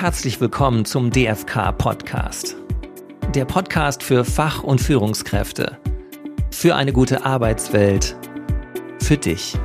Herzlich 0.00 0.40
willkommen 0.40 0.84
zum 0.84 1.10
DFK 1.10 1.72
Podcast. 1.76 2.54
Der 3.34 3.44
Podcast 3.44 4.04
für 4.04 4.24
Fach- 4.24 4.62
und 4.62 4.80
Führungskräfte. 4.80 5.76
Für 6.52 6.76
eine 6.76 6.92
gute 6.92 7.24
Arbeitswelt. 7.24 8.14
Für 9.00 9.16
dich. 9.16 9.58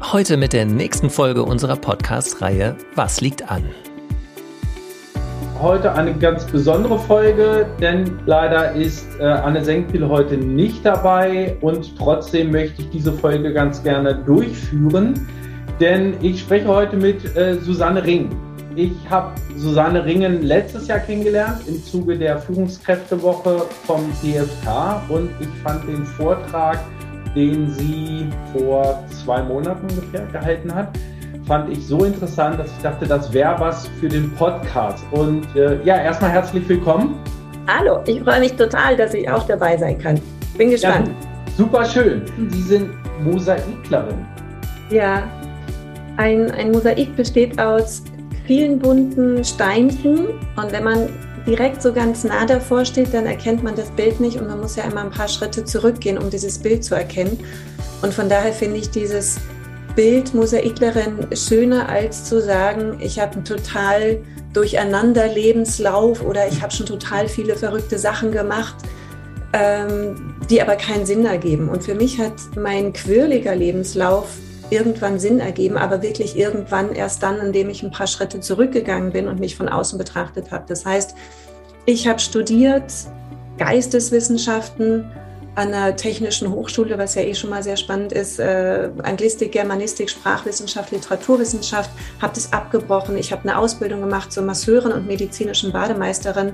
Heute 0.00 0.38
mit 0.38 0.54
der 0.54 0.64
nächsten 0.64 1.10
Folge 1.10 1.42
unserer 1.42 1.76
Podcast-Reihe 1.76 2.78
Was 2.94 3.20
liegt 3.20 3.50
an? 3.50 3.64
Heute 5.60 5.92
eine 5.92 6.14
ganz 6.14 6.46
besondere 6.46 6.98
Folge, 6.98 7.66
denn 7.82 8.20
leider 8.24 8.72
ist 8.72 9.06
äh, 9.20 9.24
Anne 9.24 9.62
Senkpil 9.62 10.08
heute 10.08 10.38
nicht 10.38 10.86
dabei 10.86 11.54
und 11.60 11.98
trotzdem 11.98 12.50
möchte 12.50 12.80
ich 12.80 12.88
diese 12.88 13.12
Folge 13.12 13.52
ganz 13.52 13.82
gerne 13.82 14.14
durchführen, 14.14 15.28
denn 15.80 16.14
ich 16.22 16.40
spreche 16.40 16.66
heute 16.66 16.96
mit 16.96 17.36
äh, 17.36 17.56
Susanne 17.60 18.02
Ring. 18.02 18.30
Ich 18.78 18.92
habe 19.10 19.32
Susanne 19.56 20.04
Ringen 20.04 20.44
letztes 20.44 20.86
Jahr 20.86 21.00
kennengelernt 21.00 21.62
im 21.66 21.82
Zuge 21.82 22.16
der 22.16 22.38
Führungskräftewoche 22.38 23.62
vom 23.84 24.04
DFK 24.22 25.02
und 25.08 25.30
ich 25.40 25.48
fand 25.64 25.88
den 25.88 26.06
Vortrag, 26.06 26.78
den 27.34 27.68
sie 27.72 28.28
vor 28.52 29.02
zwei 29.24 29.42
Monaten 29.42 29.84
ungefähr 29.90 30.26
gehalten 30.26 30.72
hat, 30.72 30.96
fand 31.44 31.72
ich 31.72 31.84
so 31.88 32.04
interessant, 32.04 32.60
dass 32.60 32.70
ich 32.70 32.78
dachte, 32.80 33.04
das 33.08 33.32
wäre 33.32 33.58
was 33.58 33.88
für 33.98 34.08
den 34.08 34.32
Podcast. 34.36 35.04
Und 35.10 35.44
äh, 35.56 35.82
ja, 35.82 35.96
erstmal 35.96 36.30
herzlich 36.30 36.68
willkommen. 36.68 37.18
Hallo, 37.66 37.98
ich 38.06 38.22
freue 38.22 38.38
mich 38.38 38.52
total, 38.52 38.96
dass 38.96 39.12
ich 39.12 39.28
auch 39.28 39.44
dabei 39.44 39.76
sein 39.76 39.98
kann. 39.98 40.20
Bin 40.56 40.70
gespannt. 40.70 41.08
Ja, 41.08 41.52
super 41.56 41.84
schön. 41.84 42.22
Sie 42.50 42.62
sind 42.62 42.90
Mosaiklerin. 43.24 44.24
Ja, 44.90 45.24
ein, 46.16 46.52
ein 46.52 46.70
Mosaik 46.70 47.16
besteht 47.16 47.60
aus 47.60 48.04
vielen 48.48 48.78
bunten 48.78 49.44
Steinchen 49.44 50.28
und 50.56 50.72
wenn 50.72 50.82
man 50.82 51.10
direkt 51.46 51.82
so 51.82 51.92
ganz 51.92 52.24
nah 52.24 52.46
davor 52.46 52.86
steht, 52.86 53.12
dann 53.12 53.26
erkennt 53.26 53.62
man 53.62 53.76
das 53.76 53.90
Bild 53.90 54.20
nicht 54.20 54.40
und 54.40 54.48
man 54.48 54.58
muss 54.58 54.74
ja 54.74 54.84
immer 54.84 55.02
ein 55.02 55.10
paar 55.10 55.28
Schritte 55.28 55.66
zurückgehen, 55.66 56.16
um 56.16 56.30
dieses 56.30 56.58
Bild 56.58 56.82
zu 56.82 56.94
erkennen. 56.94 57.38
Und 58.00 58.14
von 58.14 58.28
daher 58.30 58.54
finde 58.54 58.78
ich 58.78 58.90
dieses 58.90 59.36
Bild 59.94 60.32
Mosaiklerin 60.32 61.26
schöner 61.34 61.90
als 61.90 62.24
zu 62.24 62.40
sagen, 62.40 62.96
ich 63.00 63.20
habe 63.20 63.34
einen 63.34 63.44
total 63.44 64.18
durcheinander 64.54 65.28
Lebenslauf 65.28 66.24
oder 66.24 66.48
ich 66.48 66.62
habe 66.62 66.72
schon 66.72 66.86
total 66.86 67.28
viele 67.28 67.54
verrückte 67.54 67.98
Sachen 67.98 68.32
gemacht, 68.32 68.76
ähm, 69.52 70.34
die 70.48 70.62
aber 70.62 70.76
keinen 70.76 71.04
Sinn 71.04 71.26
ergeben. 71.26 71.68
Und 71.68 71.84
für 71.84 71.94
mich 71.94 72.18
hat 72.18 72.32
mein 72.56 72.94
quirliger 72.94 73.54
Lebenslauf 73.54 74.38
irgendwann 74.70 75.18
Sinn 75.18 75.40
ergeben, 75.40 75.76
aber 75.76 76.02
wirklich 76.02 76.36
irgendwann 76.36 76.94
erst 76.94 77.22
dann, 77.22 77.38
indem 77.38 77.70
ich 77.70 77.82
ein 77.82 77.90
paar 77.90 78.06
Schritte 78.06 78.40
zurückgegangen 78.40 79.12
bin 79.12 79.28
und 79.28 79.40
mich 79.40 79.56
von 79.56 79.68
außen 79.68 79.98
betrachtet 79.98 80.50
habe. 80.50 80.64
Das 80.68 80.84
heißt, 80.84 81.14
ich 81.86 82.06
habe 82.06 82.18
studiert 82.18 82.92
Geisteswissenschaften 83.58 85.10
an 85.54 85.74
einer 85.74 85.96
technischen 85.96 86.52
Hochschule, 86.52 86.98
was 86.98 87.16
ja 87.16 87.22
eh 87.22 87.34
schon 87.34 87.50
mal 87.50 87.64
sehr 87.64 87.76
spannend 87.76 88.12
ist, 88.12 88.38
äh, 88.38 88.90
Anglistik, 89.02 89.52
Germanistik, 89.52 90.08
Sprachwissenschaft, 90.08 90.92
Literaturwissenschaft, 90.92 91.90
habe 92.22 92.32
das 92.34 92.52
abgebrochen. 92.52 93.16
Ich 93.16 93.32
habe 93.32 93.42
eine 93.42 93.58
Ausbildung 93.58 94.00
gemacht 94.00 94.32
zur 94.32 94.44
Masseurin 94.44 94.92
und 94.92 95.08
medizinischen 95.08 95.72
Bademeisterin, 95.72 96.52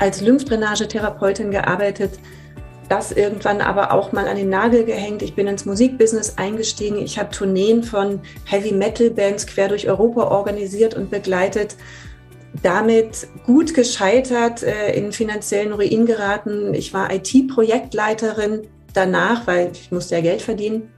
als 0.00 0.20
Lymphdrainagetherapeutin 0.20 1.52
gearbeitet, 1.52 2.18
das 2.88 3.12
irgendwann 3.12 3.60
aber 3.60 3.92
auch 3.92 4.12
mal 4.12 4.28
an 4.28 4.36
den 4.36 4.48
Nagel 4.48 4.84
gehängt. 4.84 5.22
Ich 5.22 5.34
bin 5.34 5.46
ins 5.46 5.64
Musikbusiness 5.64 6.38
eingestiegen. 6.38 6.98
Ich 6.98 7.18
habe 7.18 7.30
Tourneen 7.30 7.82
von 7.82 8.20
Heavy 8.44 8.72
Metal 8.72 9.10
Bands 9.10 9.46
quer 9.46 9.68
durch 9.68 9.88
Europa 9.88 10.24
organisiert 10.24 10.94
und 10.94 11.10
begleitet. 11.10 11.76
Damit 12.62 13.28
gut 13.44 13.74
gescheitert, 13.74 14.62
äh, 14.62 14.94
in 14.94 15.12
finanziellen 15.12 15.72
Ruin 15.72 16.06
geraten. 16.06 16.74
Ich 16.74 16.94
war 16.94 17.12
IT-Projektleiterin 17.12 18.68
danach, 18.94 19.46
weil 19.46 19.72
ich 19.72 19.92
musste 19.92 20.14
ja 20.14 20.20
Geld 20.22 20.42
verdienen, 20.42 20.90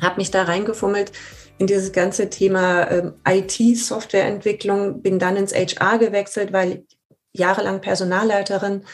habe 0.00 0.18
mich 0.18 0.30
da 0.30 0.44
reingefummelt 0.44 1.12
in 1.58 1.66
dieses 1.66 1.92
ganze 1.92 2.30
Thema 2.30 2.88
ähm, 2.90 3.14
IT-Softwareentwicklung, 3.26 5.02
bin 5.02 5.18
dann 5.18 5.36
ins 5.36 5.52
HR 5.52 5.98
gewechselt, 5.98 6.52
weil 6.52 6.84
jahrelang 7.32 7.80
Personalleiterin 7.80 8.84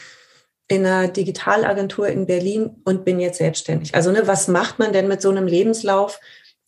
in 0.67 0.85
einer 0.85 1.07
Digitalagentur 1.07 2.07
in 2.07 2.25
Berlin 2.25 2.81
und 2.85 3.05
bin 3.05 3.19
jetzt 3.19 3.37
selbstständig. 3.37 3.93
Also 3.93 4.11
ne, 4.11 4.25
was 4.25 4.47
macht 4.47 4.79
man 4.79 4.93
denn 4.93 5.07
mit 5.07 5.21
so 5.21 5.29
einem 5.29 5.47
Lebenslauf? 5.47 6.19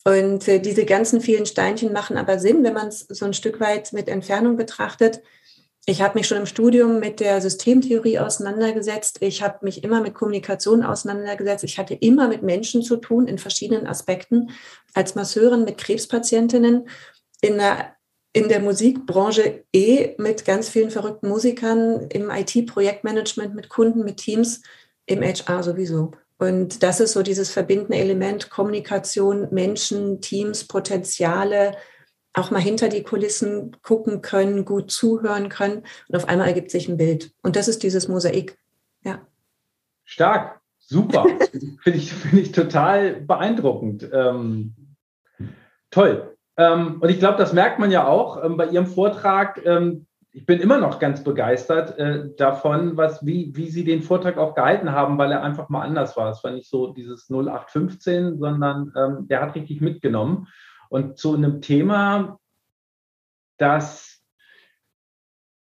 Und 0.04 0.46
äh, 0.48 0.60
diese 0.60 0.84
ganzen 0.84 1.20
vielen 1.20 1.46
Steinchen 1.46 1.92
machen 1.92 2.16
aber 2.16 2.38
Sinn, 2.38 2.62
wenn 2.64 2.74
man 2.74 2.88
es 2.88 3.00
so 3.00 3.26
ein 3.26 3.34
Stück 3.34 3.60
weit 3.60 3.92
mit 3.92 4.08
Entfernung 4.08 4.56
betrachtet. 4.56 5.20
Ich 5.84 6.02
habe 6.02 6.18
mich 6.18 6.28
schon 6.28 6.38
im 6.38 6.46
Studium 6.46 7.00
mit 7.00 7.18
der 7.18 7.40
Systemtheorie 7.40 8.18
auseinandergesetzt. 8.18 9.18
Ich 9.20 9.42
habe 9.42 9.58
mich 9.62 9.82
immer 9.82 10.00
mit 10.00 10.14
Kommunikation 10.14 10.82
auseinandergesetzt. 10.82 11.64
Ich 11.64 11.78
hatte 11.78 11.94
immer 11.94 12.28
mit 12.28 12.42
Menschen 12.42 12.82
zu 12.82 12.96
tun 12.96 13.26
in 13.26 13.38
verschiedenen 13.38 13.86
Aspekten. 13.86 14.50
Als 14.94 15.14
Masseurin 15.14 15.64
mit 15.64 15.78
Krebspatientinnen 15.78 16.88
in 17.40 17.54
einer 17.54 17.92
in 18.32 18.48
der 18.48 18.60
Musikbranche 18.60 19.64
eh 19.72 20.14
mit 20.18 20.44
ganz 20.44 20.68
vielen 20.68 20.90
verrückten 20.90 21.28
Musikern, 21.28 22.08
im 22.10 22.30
IT-Projektmanagement 22.30 23.54
mit 23.54 23.68
Kunden, 23.68 24.04
mit 24.04 24.18
Teams, 24.18 24.62
im 25.06 25.22
HR 25.22 25.62
sowieso. 25.62 26.12
Und 26.38 26.82
das 26.82 27.00
ist 27.00 27.12
so 27.12 27.22
dieses 27.22 27.50
verbindende 27.50 27.96
Element 27.96 28.50
Kommunikation, 28.50 29.48
Menschen, 29.50 30.20
Teams, 30.20 30.68
Potenziale, 30.68 31.76
auch 32.32 32.50
mal 32.50 32.60
hinter 32.60 32.88
die 32.88 33.02
Kulissen 33.02 33.76
gucken 33.82 34.22
können, 34.22 34.64
gut 34.64 34.92
zuhören 34.92 35.48
können. 35.48 35.82
Und 36.08 36.16
auf 36.16 36.28
einmal 36.28 36.48
ergibt 36.48 36.70
sich 36.70 36.88
ein 36.88 36.96
Bild. 36.96 37.32
Und 37.42 37.56
das 37.56 37.66
ist 37.66 37.82
dieses 37.82 38.06
Mosaik. 38.06 38.56
Ja. 39.02 39.26
Stark, 40.04 40.60
super. 40.78 41.26
Finde 41.82 41.98
ich, 41.98 42.12
find 42.12 42.40
ich 42.40 42.52
total 42.52 43.20
beeindruckend. 43.20 44.08
Ähm, 44.12 44.74
toll. 45.90 46.37
Ähm, 46.58 46.98
und 47.00 47.08
ich 47.08 47.20
glaube, 47.20 47.38
das 47.38 47.52
merkt 47.52 47.78
man 47.78 47.92
ja 47.92 48.06
auch 48.06 48.44
ähm, 48.44 48.56
bei 48.56 48.66
Ihrem 48.66 48.86
Vortrag. 48.86 49.64
Ähm, 49.64 50.06
ich 50.32 50.44
bin 50.44 50.60
immer 50.60 50.78
noch 50.78 50.98
ganz 50.98 51.22
begeistert 51.22 51.96
äh, 51.98 52.30
davon, 52.36 52.96
was, 52.96 53.24
wie, 53.24 53.56
wie 53.56 53.70
Sie 53.70 53.84
den 53.84 54.02
Vortrag 54.02 54.36
auch 54.38 54.54
gehalten 54.54 54.90
haben, 54.90 55.16
weil 55.18 55.30
er 55.30 55.42
einfach 55.42 55.68
mal 55.68 55.82
anders 55.82 56.16
war. 56.16 56.30
Es 56.30 56.42
war 56.42 56.50
nicht 56.50 56.68
so 56.68 56.92
dieses 56.92 57.30
0815, 57.30 58.38
sondern 58.38 59.26
der 59.26 59.40
hat 59.40 59.54
richtig 59.54 59.80
mitgenommen. 59.80 60.48
Und 60.90 61.18
zu 61.18 61.34
einem 61.34 61.60
Thema, 61.60 62.38
das 63.56 64.20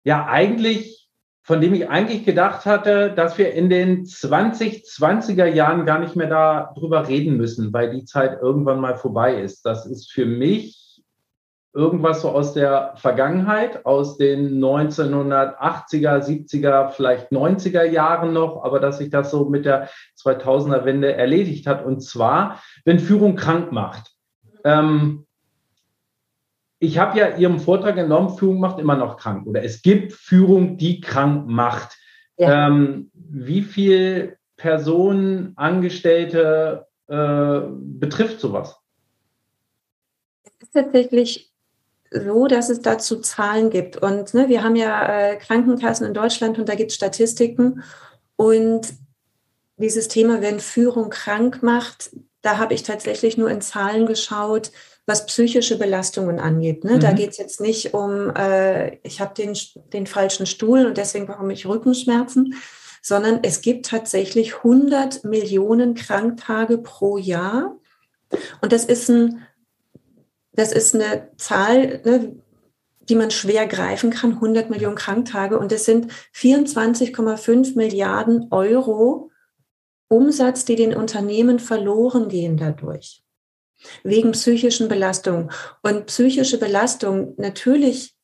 ja 0.03 0.25
eigentlich, 0.25 1.09
von 1.43 1.61
dem 1.61 1.73
ich 1.73 1.89
eigentlich 1.89 2.25
gedacht 2.25 2.65
hatte, 2.65 3.11
dass 3.13 3.37
wir 3.37 3.53
in 3.53 3.69
den 3.69 4.05
2020er 4.05 5.45
Jahren 5.45 5.85
gar 5.85 5.99
nicht 5.99 6.15
mehr 6.15 6.29
darüber 6.29 7.07
reden 7.07 7.37
müssen, 7.37 7.73
weil 7.73 7.91
die 7.91 8.05
Zeit 8.05 8.39
irgendwann 8.41 8.79
mal 8.79 8.95
vorbei 8.95 9.41
ist. 9.41 9.65
Das 9.65 9.85
ist 9.85 10.11
für 10.11 10.25
mich 10.25 10.80
irgendwas 11.73 12.21
so 12.21 12.29
aus 12.29 12.53
der 12.53 12.93
Vergangenheit, 12.97 13.85
aus 13.85 14.17
den 14.17 14.59
1980er, 14.59 16.19
70er, 16.19 16.89
vielleicht 16.89 17.31
90er 17.31 17.83
Jahren 17.83 18.33
noch, 18.33 18.63
aber 18.63 18.79
dass 18.79 18.97
sich 18.97 19.09
das 19.09 19.31
so 19.31 19.45
mit 19.45 19.65
der 19.65 19.89
2000er 20.21 20.83
Wende 20.83 21.13
erledigt 21.13 21.67
hat. 21.67 21.85
Und 21.85 22.01
zwar, 22.01 22.61
wenn 22.83 22.99
Führung 22.99 23.35
krank 23.35 23.71
macht. 23.71 24.11
Ähm, 24.65 25.25
ich 26.79 26.97
habe 26.97 27.19
ja 27.19 27.37
Ihrem 27.37 27.59
Vortrag 27.59 27.95
genommen, 27.95 28.35
Führung 28.37 28.59
macht 28.59 28.79
immer 28.79 28.97
noch 28.97 29.17
krank 29.17 29.45
oder 29.47 29.63
es 29.63 29.81
gibt 29.81 30.13
Führung, 30.13 30.77
die 30.77 30.99
krank 30.99 31.47
macht. 31.47 31.97
Ja. 32.37 32.67
Ähm, 32.67 33.11
wie 33.13 33.61
viel 33.61 34.37
Personen, 34.57 35.53
Angestellte 35.55 36.87
äh, 37.07 37.61
betrifft 37.69 38.39
sowas? 38.39 38.79
Es 40.43 40.67
ist 40.67 40.73
tatsächlich 40.73 41.50
so, 42.11 42.47
dass 42.47 42.69
es 42.69 42.81
dazu 42.81 43.21
Zahlen 43.21 43.69
gibt. 43.69 43.97
Und 43.97 44.33
ne, 44.33 44.49
wir 44.49 44.63
haben 44.63 44.75
ja 44.75 45.31
äh, 45.31 45.37
Krankenkassen 45.37 46.05
in 46.05 46.13
Deutschland 46.13 46.59
und 46.59 46.67
da 46.67 46.75
gibt 46.75 46.91
es 46.91 46.95
Statistiken. 46.95 47.83
Und 48.35 48.93
dieses 49.77 50.07
Thema, 50.09 50.41
wenn 50.41 50.59
Führung 50.59 51.09
krank 51.09 51.63
macht, 51.63 52.11
da 52.41 52.57
habe 52.57 52.73
ich 52.73 52.83
tatsächlich 52.83 53.37
nur 53.37 53.49
in 53.49 53.61
Zahlen 53.61 54.05
geschaut, 54.05 54.71
was 55.05 55.25
psychische 55.25 55.77
Belastungen 55.77 56.39
angeht. 56.39 56.83
Ne? 56.83 56.95
Mhm. 56.95 56.99
Da 56.99 57.11
geht 57.11 57.31
es 57.31 57.37
jetzt 57.37 57.61
nicht 57.61 57.93
um, 57.93 58.29
äh, 58.35 58.97
ich 59.03 59.21
habe 59.21 59.33
den, 59.33 59.57
den 59.93 60.05
falschen 60.05 60.45
Stuhl 60.45 60.85
und 60.85 60.97
deswegen 60.97 61.27
bekomme 61.27 61.53
ich 61.53 61.65
Rückenschmerzen, 61.65 62.55
sondern 63.01 63.39
es 63.41 63.61
gibt 63.61 63.87
tatsächlich 63.87 64.57
100 64.57 65.23
Millionen 65.23 65.95
Kranktage 65.95 66.77
pro 66.77 67.17
Jahr. 67.17 67.77
Und 68.61 68.71
das 68.71 68.85
ist 68.85 69.09
ein 69.09 69.45
das 70.53 70.71
ist 70.71 70.95
eine 70.95 71.29
Zahl, 71.37 72.01
ne, 72.03 72.35
die 73.09 73.15
man 73.15 73.31
schwer 73.31 73.67
greifen 73.67 74.11
kann, 74.11 74.33
100 74.33 74.69
Millionen 74.69 74.95
Kranktage. 74.95 75.57
Und 75.57 75.71
das 75.71 75.85
sind 75.85 76.11
24,5 76.35 77.75
Milliarden 77.75 78.47
Euro 78.51 79.31
Umsatz, 80.07 80.65
die 80.65 80.75
den 80.75 80.93
Unternehmen 80.93 81.59
verloren 81.59 82.29
gehen 82.29 82.57
dadurch. 82.57 83.23
Wegen 84.03 84.33
psychischen 84.33 84.87
Belastungen. 84.87 85.51
Und 85.81 86.05
psychische 86.05 86.59
Belastung, 86.59 87.33
natürlich 87.37 88.15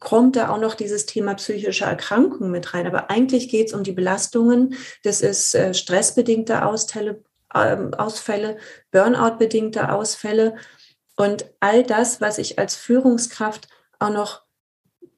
kommt 0.00 0.34
da 0.34 0.48
auch 0.48 0.58
noch 0.58 0.74
dieses 0.74 1.06
Thema 1.06 1.34
psychische 1.34 1.84
Erkrankung 1.84 2.50
mit 2.50 2.74
rein. 2.74 2.86
Aber 2.86 3.10
eigentlich 3.10 3.48
geht 3.48 3.68
es 3.68 3.74
um 3.74 3.84
die 3.84 3.92
Belastungen. 3.92 4.74
Das 5.04 5.20
ist 5.20 5.54
äh, 5.54 5.74
stressbedingte 5.74 6.64
Ausfälle, 6.64 7.22
äh, 7.52 7.76
Ausfälle 7.96 8.56
Burnout-bedingte 8.90 9.92
Ausfälle 9.92 10.56
und 11.20 11.44
all 11.60 11.82
das, 11.82 12.22
was 12.22 12.38
ich 12.38 12.58
als 12.58 12.76
Führungskraft 12.76 13.68
auch 13.98 14.08
noch 14.08 14.40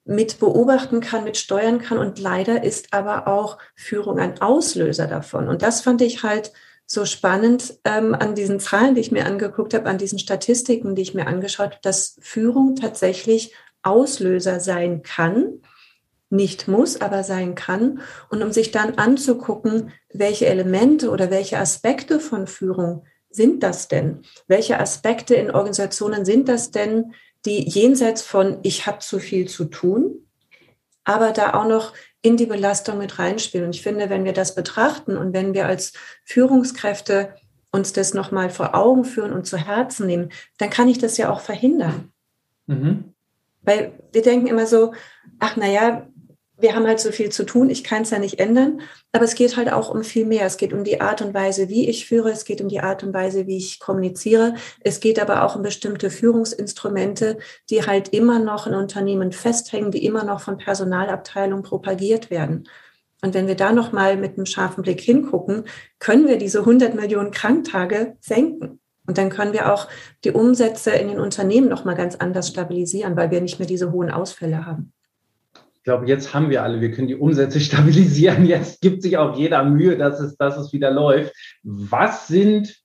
mit 0.05 0.41
beobachten 0.41 1.01
kann, 1.01 1.23
mit 1.23 1.37
steuern 1.37 1.81
kann. 1.81 1.99
Und 1.99 2.19
leider 2.19 2.65
ist 2.65 2.93
aber 2.93 3.29
auch 3.29 3.59
Führung 3.77 4.19
ein 4.19 4.41
Auslöser 4.41 5.07
davon. 5.07 5.47
Und 5.47 5.63
das 5.63 5.81
fand 5.81 6.03
ich 6.03 6.25
halt 6.25 6.53
so 6.87 7.05
spannend 7.05 7.79
ähm, 7.85 8.17
an 8.17 8.35
diesen 8.35 8.59
Zahlen, 8.59 8.97
die 8.97 9.01
ich 9.01 9.13
mir 9.13 9.27
angeguckt 9.27 9.75
habe, 9.75 9.89
an 9.89 9.99
diesen 9.99 10.19
Statistiken, 10.19 10.97
die 10.97 11.03
ich 11.03 11.15
mir 11.15 11.29
angeschaut 11.29 11.71
habe, 11.71 11.83
dass 11.83 12.19
Führung 12.21 12.75
tatsächlich 12.75 13.55
Auslöser 13.85 14.59
sein 14.59 15.05
kann, 15.05 15.61
nicht 16.31 16.67
muss, 16.67 17.01
aber 17.01 17.23
sein 17.23 17.55
kann. 17.55 18.01
Und 18.29 18.43
um 18.43 18.51
sich 18.51 18.73
dann 18.73 18.97
anzugucken, 18.97 19.93
welche 20.13 20.47
Elemente 20.47 21.11
oder 21.11 21.31
welche 21.31 21.59
Aspekte 21.59 22.19
von 22.19 22.49
Führung 22.49 23.05
sind 23.33 23.63
das 23.63 23.89
denn? 23.89 24.23
Welche 24.47 24.79
Aspekte 24.79 25.35
in 25.35 25.51
Organisationen 25.51 26.25
sind 26.25 26.49
das 26.49 26.71
denn, 26.71 27.15
die 27.45 27.69
jenseits 27.69 28.23
von 28.23 28.59
ich 28.63 28.87
habe 28.87 29.01
zu 29.01 29.19
viel 29.19 29.49
zu 29.49 29.65
tun, 29.65 30.27
aber 31.05 31.33
da 31.33 31.55
auch 31.55 31.67
noch 31.67 31.93
in 32.23 32.37
die 32.37 32.47
Belastung 32.47 32.99
mit 32.99 33.19
reinspielen. 33.19 33.67
Und 33.67 33.75
ich 33.75 33.83
finde, 33.83 34.09
wenn 34.09 34.25
wir 34.25 34.33
das 34.33 34.55
betrachten 34.55 35.17
und 35.17 35.33
wenn 35.33 35.55
wir 35.55 35.67
als 35.67 35.93
Führungskräfte 36.25 37.35
uns 37.73 37.93
das 37.93 38.15
nochmal 38.15 38.51
vor 38.51 38.75
Augen 38.75 39.05
führen 39.05 39.33
und 39.33 39.47
zu 39.47 39.57
Herzen 39.57 40.07
nehmen, 40.07 40.31
dann 40.59 40.71
kann 40.71 40.89
ich 40.89 40.99
das 40.99 41.17
ja 41.17 41.31
auch 41.31 41.41
verhindern. 41.41 42.13
Mhm. 42.67 43.15
Weil 43.63 43.93
wir 44.13 44.23
denken 44.23 44.47
immer 44.47 44.67
so, 44.67 44.93
ach 45.39 45.57
naja, 45.57 46.07
wir 46.63 46.75
haben 46.75 46.87
halt 46.87 47.01
so 47.01 47.13
viel 47.13 47.31
zu 47.31 47.45
tun, 47.45 47.69
ich 47.69 47.85
kann 47.85 48.03
es 48.03 48.11
ja 48.11 48.19
nicht 48.19 48.39
ändern, 48.39 48.81
aber 49.13 49.25
es 49.25 49.35
geht 49.35 49.57
halt 49.57 49.71
auch 49.73 49.91
um 49.91 50.05
viel 50.05 50.25
mehr. 50.25 50.47
Es 50.47 50.57
geht 50.57 50.73
um 50.73 50.85
die 50.85 51.01
Art 51.01 51.21
und 51.21 51.35
Weise, 51.35 51.69
wie 51.69 51.89
ich 51.89 52.07
führe, 52.07 52.31
es 52.31 52.45
geht 52.45 52.61
um 52.61 52.69
die 52.69 52.81
Art 52.81 53.03
und 53.03 53.13
Weise, 53.13 53.47
wie 53.47 53.59
ich 53.59 53.81
kommuniziere, 53.81 54.55
es 54.81 55.01
geht 55.01 55.21
aber 55.21 55.45
auch 55.45 55.57
um 55.57 55.63
bestimmte 55.63 56.09
Führungsinstrumente, 56.09 57.39
die 57.69 57.85
halt 57.85 58.09
immer 58.09 58.39
noch 58.39 58.67
in 58.67 58.75
Unternehmen 58.75 59.33
festhängen, 59.33 59.91
die 59.91 60.05
immer 60.07 60.25
noch 60.25 60.41
von 60.41 60.57
Personalabteilungen 60.57 61.65
propagiert 61.65 62.31
werden. 62.31 62.69
Und 63.23 63.35
wenn 63.35 63.47
wir 63.47 63.55
da 63.55 63.73
nochmal 63.73 64.17
mit 64.17 64.37
einem 64.37 64.47
scharfen 64.47 64.83
Blick 64.83 65.01
hingucken, 65.01 65.65
können 65.99 66.27
wir 66.27 66.39
diese 66.39 66.61
100 66.61 66.95
Millionen 66.95 67.31
Kranktage 67.31 68.17
senken. 68.21 68.81
Und 69.07 69.19
dann 69.19 69.31
können 69.31 69.53
wir 69.53 69.73
auch 69.73 69.89
die 70.25 70.31
Umsätze 70.31 70.91
in 70.91 71.09
den 71.09 71.21
Unternehmen 71.21 71.69
nochmal 71.69 71.97
ganz 71.97 72.17
anders 72.17 72.49
stabilisieren, 72.49 73.17
weil 73.17 73.31
wir 73.31 73.41
nicht 73.41 73.59
mehr 73.59 73.69
diese 73.69 73.93
hohen 73.93 74.11
Ausfälle 74.11 74.65
haben. 74.65 74.93
Ich 75.83 75.85
glaube, 75.85 76.07
jetzt 76.07 76.33
haben 76.33 76.49
wir 76.49 76.63
alle, 76.63 76.81
wir 76.81 76.93
können 76.93 77.09
die 77.09 77.17
Umsätze 77.17 77.59
stabilisieren. 77.61 78.47
Jetzt 78.47 78.81
gibt 78.81 79.03
sich 79.03 79.19
auch 79.19 79.37
jeder 79.37 79.65
Mühe, 79.65 79.99
dass 79.99 80.21
es, 80.21 80.37
dass 80.37 80.57
es 80.57 80.73
wieder 80.73 80.93
läuft. 80.93 81.35
Was 81.65 82.29
sind 82.29 82.77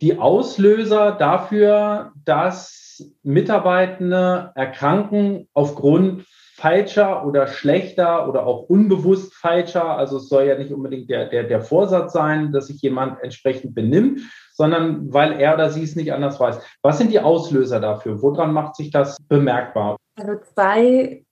die 0.00 0.18
Auslöser 0.18 1.12
dafür, 1.12 2.12
dass 2.24 3.02
Mitarbeitende 3.22 4.52
erkranken 4.54 5.46
aufgrund 5.52 6.24
falscher 6.54 7.26
oder 7.26 7.48
schlechter 7.48 8.26
oder 8.26 8.46
auch 8.46 8.62
unbewusst 8.62 9.34
falscher, 9.34 9.98
also 9.98 10.16
es 10.16 10.30
soll 10.30 10.44
ja 10.44 10.56
nicht 10.56 10.72
unbedingt 10.72 11.10
der, 11.10 11.26
der, 11.28 11.44
der 11.44 11.60
Vorsatz 11.60 12.14
sein, 12.14 12.50
dass 12.50 12.68
sich 12.68 12.80
jemand 12.80 13.22
entsprechend 13.22 13.74
benimmt, 13.74 14.22
sondern 14.54 15.12
weil 15.12 15.38
er 15.38 15.52
oder 15.52 15.68
sie 15.68 15.82
es 15.82 15.96
nicht 15.96 16.14
anders 16.14 16.40
weiß. 16.40 16.60
Was 16.80 16.96
sind 16.96 17.12
die 17.12 17.20
Auslöser 17.20 17.78
dafür? 17.78 18.22
Woran 18.22 18.54
macht 18.54 18.74
sich 18.74 18.90
das 18.90 19.18
bemerkbar? 19.28 19.98
Also 20.16 20.40
zwei 20.54 21.24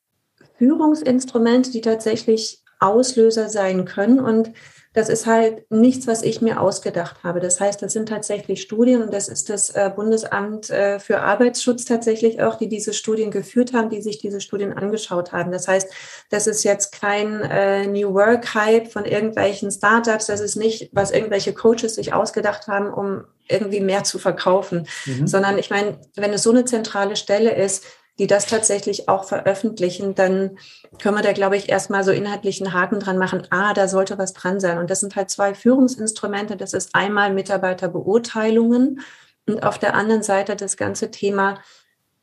Führungsinstrumente, 0.59 1.71
die 1.71 1.81
tatsächlich 1.81 2.63
Auslöser 2.79 3.49
sein 3.49 3.85
können. 3.85 4.21
Und 4.21 4.53
das 4.97 5.11
ist 5.11 5.27
halt 5.27 5.71
nichts, 5.71 6.07
was 6.07 6.23
ich 6.23 6.41
mir 6.41 6.59
ausgedacht 6.59 7.23
habe. 7.23 7.39
Das 7.39 7.61
heißt, 7.61 7.83
das 7.83 7.93
sind 7.93 8.09
tatsächlich 8.09 8.63
Studien 8.63 9.03
und 9.03 9.13
das 9.13 9.29
ist 9.29 9.51
das 9.51 9.69
äh, 9.69 9.91
Bundesamt 9.95 10.71
äh, 10.71 10.99
für 10.99 11.21
Arbeitsschutz 11.21 11.85
tatsächlich 11.85 12.41
auch, 12.41 12.57
die 12.57 12.69
diese 12.69 12.95
Studien 12.95 13.31
geführt 13.31 13.75
haben, 13.75 13.91
die 13.91 14.01
sich 14.01 14.19
diese 14.19 14.41
Studien 14.41 14.73
angeschaut 14.73 15.33
haben. 15.33 15.53
Das 15.53 15.69
heißt, 15.69 15.93
das 16.31 16.47
ist 16.47 16.65
jetzt 16.65 16.99
kein 16.99 17.43
äh, 17.43 17.87
New 17.87 18.15
Work 18.15 18.55
Hype 18.55 18.91
von 18.91 19.05
irgendwelchen 19.05 19.71
Startups. 19.71 20.27
Das 20.27 20.41
ist 20.41 20.57
nicht, 20.57 20.89
was 20.93 21.11
irgendwelche 21.11 21.53
Coaches 21.53 21.97
sich 21.97 22.15
ausgedacht 22.15 22.67
haben, 22.67 22.91
um 22.91 23.25
irgendwie 23.49 23.81
mehr 23.81 24.03
zu 24.05 24.19
verkaufen, 24.19 24.89
mhm. 25.05 25.27
sondern 25.27 25.59
ich 25.59 25.69
meine, 25.69 26.01
wenn 26.17 26.33
es 26.33 26.43
so 26.43 26.51
eine 26.51 26.65
zentrale 26.65 27.17
Stelle 27.17 27.55
ist, 27.55 27.85
die 28.19 28.27
das 28.27 28.47
tatsächlich 28.47 29.09
auch 29.09 29.25
veröffentlichen, 29.25 30.15
dann 30.15 30.59
können 31.01 31.17
wir 31.17 31.23
da, 31.23 31.33
glaube 31.33 31.57
ich, 31.57 31.69
erstmal 31.69 32.03
so 32.03 32.13
inhaltlichen 32.13 32.73
Haken 32.73 33.01
dran 33.01 33.19
machen. 33.19 33.47
Ah, 33.51 33.75
da 33.75 33.89
sollte 33.89 34.17
was 34.17 34.33
dran 34.33 34.59
sein. 34.59 34.79
Und 34.79 34.91
das 34.91 35.01
sind 35.01 35.17
halt 35.17 35.31
zwei 35.31 35.55
Führungsinstrumente. 35.55 36.57
Das 36.57 36.73
ist 36.73 36.95
einmal 36.95 37.35
Mitarbeiterbeurteilungen 37.35 39.01
und 39.47 39.63
auf 39.63 39.79
der 39.79 39.95
anderen 39.95 40.23
Seite 40.23 40.57
das 40.57 40.77
ganze 40.77 41.11
Thema 41.11 41.61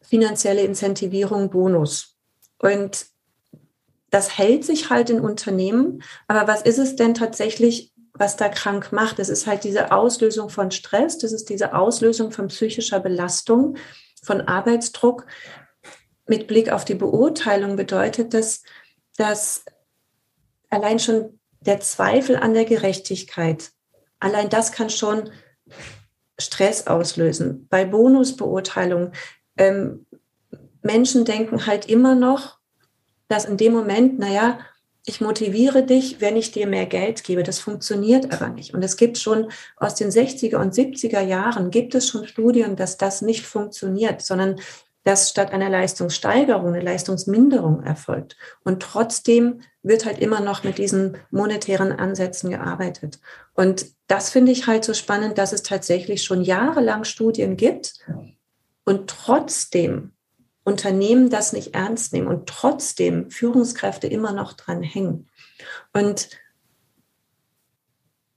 finanzielle 0.02 0.62
Incentivierung, 0.62 1.50
Bonus. 1.50 2.18
Und 2.58 3.06
das 4.10 4.38
hält 4.38 4.66
sich 4.66 4.90
halt 4.90 5.10
in 5.10 5.20
Unternehmen. 5.20 6.04
Aber 6.28 6.48
was 6.48 6.62
ist 6.62 6.78
es 6.78 6.96
denn 6.96 7.14
tatsächlich, 7.14 7.94
was 8.14 8.36
da 8.36 8.50
krank 8.50 8.92
macht? 8.92 9.20
Das 9.20 9.30
ist 9.30 9.48
halt 9.48 9.64
diese 9.64 9.92
Auslösung 9.92 10.50
von 10.50 10.72
Stress. 10.72 11.18
Das 11.18 11.32
ist 11.32 11.50
diese 11.50 11.74
Auslösung 11.74 12.32
von 12.32 12.48
psychischer 12.48 13.00
Belastung, 13.00 13.76
von 14.22 14.42
Arbeitsdruck 14.42 15.26
mit 16.28 16.48
Blick 16.48 16.72
auf 16.72 16.86
die 16.86 16.96
Beurteilung 16.96 17.76
bedeutet 17.76 18.34
das, 18.34 18.64
dass 19.18 19.66
allein 20.70 21.00
schon 21.00 21.40
der 21.62 21.80
Zweifel 21.80 22.36
an 22.36 22.54
der 22.54 22.66
Gerechtigkeit, 22.66 23.72
allein 24.20 24.50
das 24.50 24.72
kann 24.72 24.90
schon 24.90 25.30
Stress 26.40 26.88
auslösen. 26.88 27.68
Bei 27.70 27.86
Bonusbeurteilung, 27.86 29.12
ähm, 29.58 30.06
Menschen 30.82 31.26
denken 31.26 31.66
halt 31.66 31.88
immer 31.88 32.16
noch, 32.16 32.58
dass 33.28 33.46
in 33.46 33.58
dem 33.58 33.74
Moment, 33.74 34.20
naja, 34.20 34.60
ich 35.06 35.20
motiviere 35.20 35.84
dich, 35.84 36.22
wenn 36.22 36.38
ich 36.38 36.52
dir 36.52 36.66
mehr 36.66 36.86
Geld 36.86 37.24
gebe. 37.24 37.44
Das 37.44 37.60
funktioniert 37.60 38.32
aber 38.32 38.50
nicht. 38.50 38.74
Und 38.74 38.84
es 38.84 38.96
gibt 38.96 39.18
schon 39.18 39.52
aus 39.76 39.96
den 39.96 40.10
60er 40.10 40.58
und 40.58 40.74
70er 40.74 41.22
Jahren, 41.22 41.72
gibt 41.72 41.94
es 41.94 42.08
schon 42.08 42.26
Studien, 42.26 42.78
dass 42.78 42.98
das 42.98 43.22
nicht 43.22 43.46
funktioniert, 43.46 44.22
sondern 44.22 44.62
dass 45.04 45.30
statt 45.30 45.52
einer 45.52 45.70
Leistungssteigerung 45.70 46.74
eine 46.74 46.82
Leistungsminderung 46.82 47.84
erfolgt. 47.84 48.38
Und 48.64 48.82
trotzdem 48.82 49.62
wird 49.82 50.06
halt 50.06 50.20
immer 50.20 50.40
noch 50.40 50.64
mit 50.64 50.78
diesen 50.78 51.18
monetären 51.30 51.92
Ansätzen 51.92 52.50
gearbeitet. 52.50 53.20
Und 53.54 53.86
das 54.08 54.30
finde 54.30 54.52
ich 54.52 54.68
halt 54.68 54.86
so 54.86 54.94
spannend, 54.94 55.38
dass 55.38 55.52
es 55.52 55.64
tatsächlich 55.64 56.24
schon 56.24 56.42
jahrelang 56.42 57.04
Studien 57.04 57.58
gibt 57.58 58.00
und 58.86 59.10
trotzdem 59.10 60.14
Unternehmen 60.64 61.30
das 61.30 61.52
nicht 61.52 61.76
ernst 61.76 62.14
nehmen 62.14 62.28
und 62.28 62.48
trotzdem 62.48 63.30
Führungskräfte 63.30 64.08
immer 64.08 64.32
noch 64.32 64.54
dran 64.54 64.82
hängen. 64.82 65.30
Und 65.92 66.30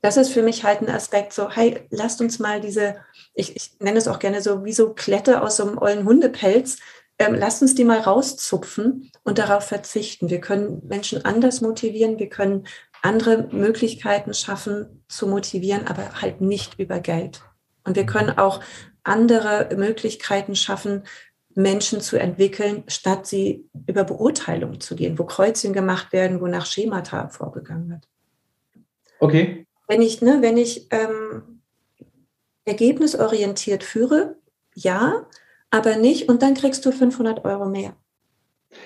das 0.07 0.17
ist 0.17 0.33
für 0.33 0.43
mich 0.43 0.63
halt 0.63 0.83
ein 0.83 0.89
Aspekt 0.89 1.33
so, 1.33 1.51
hey, 1.51 1.81
lasst 1.91 2.21
uns 2.21 2.39
mal 2.39 2.61
diese, 2.61 2.95
ich, 3.35 3.57
ich 3.57 3.73
nenne 3.81 3.99
es 3.99 4.07
auch 4.07 4.21
gerne 4.21 4.41
so, 4.41 4.65
wie 4.65 4.73
so 4.73 4.95
Klette 4.95 5.43
aus 5.43 5.57
so 5.57 5.67
einem 5.67 5.79
ollen 5.79 6.05
Hundepelz, 6.05 6.79
ähm, 7.19 7.35
lasst 7.35 7.61
uns 7.61 7.75
die 7.75 7.85
mal 7.85 7.99
rauszupfen 7.99 9.11
und 9.25 9.39
darauf 9.39 9.65
verzichten. 9.65 10.31
Wir 10.31 10.41
können 10.41 10.81
Menschen 10.87 11.25
anders 11.25 11.61
motivieren, 11.61 12.21
wir 12.21 12.29
können 12.29 12.69
andere 13.03 13.49
Möglichkeiten 13.51 14.33
schaffen 14.33 15.03
zu 15.09 15.27
motivieren, 15.27 15.89
aber 15.89 16.23
halt 16.23 16.41
nicht 16.41 16.79
über 16.79 17.01
Geld. 17.01 17.43
Und 17.83 17.97
wir 17.97 18.07
können 18.07 18.39
auch 18.39 18.61
andere 19.03 19.75
Möglichkeiten 19.77 20.55
schaffen, 20.55 21.03
Menschen 21.57 22.01
zu 22.01 22.17
entwickeln, 22.17 22.85
statt 22.87 23.27
sie 23.27 23.69
über 23.89 24.05
Beurteilung 24.05 24.79
zu 24.79 24.95
gehen, 24.95 25.19
wo 25.19 25.25
Kreuzchen 25.25 25.73
gemacht 25.73 26.13
werden, 26.13 26.41
wo 26.41 26.47
nach 26.47 26.67
Schemata 26.67 27.29
vorgegangen 27.29 27.89
wird. 27.91 28.09
Okay. 29.19 29.67
Wenn 29.89 30.03
ich, 30.03 30.23
ne, 30.23 30.39
wenn 30.41 30.57
ich 30.57 30.89
ähm, 30.91 31.63
ergebnisorientiert 32.65 33.85
führe, 33.85 34.37
ja, 34.75 35.27
aber 35.71 35.97
nicht 35.97 36.29
und 36.29 36.43
dann 36.43 36.55
kriegst 36.55 36.85
du 36.85 36.93
500 36.93 37.45
Euro 37.45 37.67
mehr. 37.67 37.95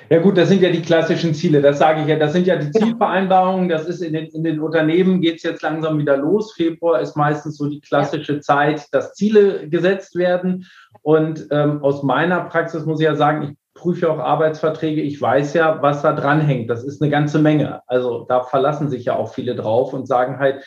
Ja 0.09 0.21
gut, 0.21 0.37
das 0.37 0.49
sind 0.49 0.62
ja 0.62 0.71
die 0.71 0.83
klassischen 0.83 1.35
Ziele, 1.35 1.62
das 1.62 1.78
sage 1.78 2.02
ich 2.02 2.09
ja, 2.09 2.16
das 2.16 2.33
sind 2.33 2.47
ja 2.47 2.57
die 2.57 2.71
Zielvereinbarungen, 2.71 3.69
das 3.69 3.87
ist 3.87 4.02
in 4.02 4.12
den, 4.12 4.26
in 4.26 4.45
den 4.45 4.61
Unternehmen, 4.61 5.21
geht 5.21 5.37
es 5.37 5.42
jetzt 5.42 5.62
langsam 5.62 5.99
wieder 5.99 6.16
los. 6.16 6.52
Februar 6.52 7.00
ist 7.00 7.16
meistens 7.16 7.57
so 7.57 7.69
die 7.69 7.80
klassische 7.80 8.35
ja. 8.35 8.40
Zeit, 8.40 8.87
dass 8.92 9.14
Ziele 9.14 9.69
gesetzt 9.69 10.16
werden. 10.16 10.66
Und 11.02 11.49
ähm, 11.50 11.83
aus 11.83 12.02
meiner 12.02 12.42
Praxis 12.42 12.85
muss 12.85 13.00
ich 13.00 13.07
ja 13.07 13.14
sagen, 13.16 13.42
ich 13.50 13.80
prüfe 13.80 14.11
auch 14.11 14.19
Arbeitsverträge. 14.19 15.00
Ich 15.00 15.21
weiß 15.21 15.54
ja, 15.54 15.80
was 15.80 16.02
da 16.02 16.12
dran 16.12 16.40
hängt. 16.40 16.69
Das 16.71 16.85
ist 16.85 17.00
eine 17.00 17.11
ganze 17.11 17.38
Menge. 17.38 17.83
Also 17.87 18.26
da 18.28 18.42
verlassen 18.42 18.90
sich 18.90 19.07
ja 19.07 19.16
auch 19.16 19.33
viele 19.33 19.54
drauf 19.54 19.92
und 19.92 20.07
sagen 20.07 20.38
halt, 20.38 20.64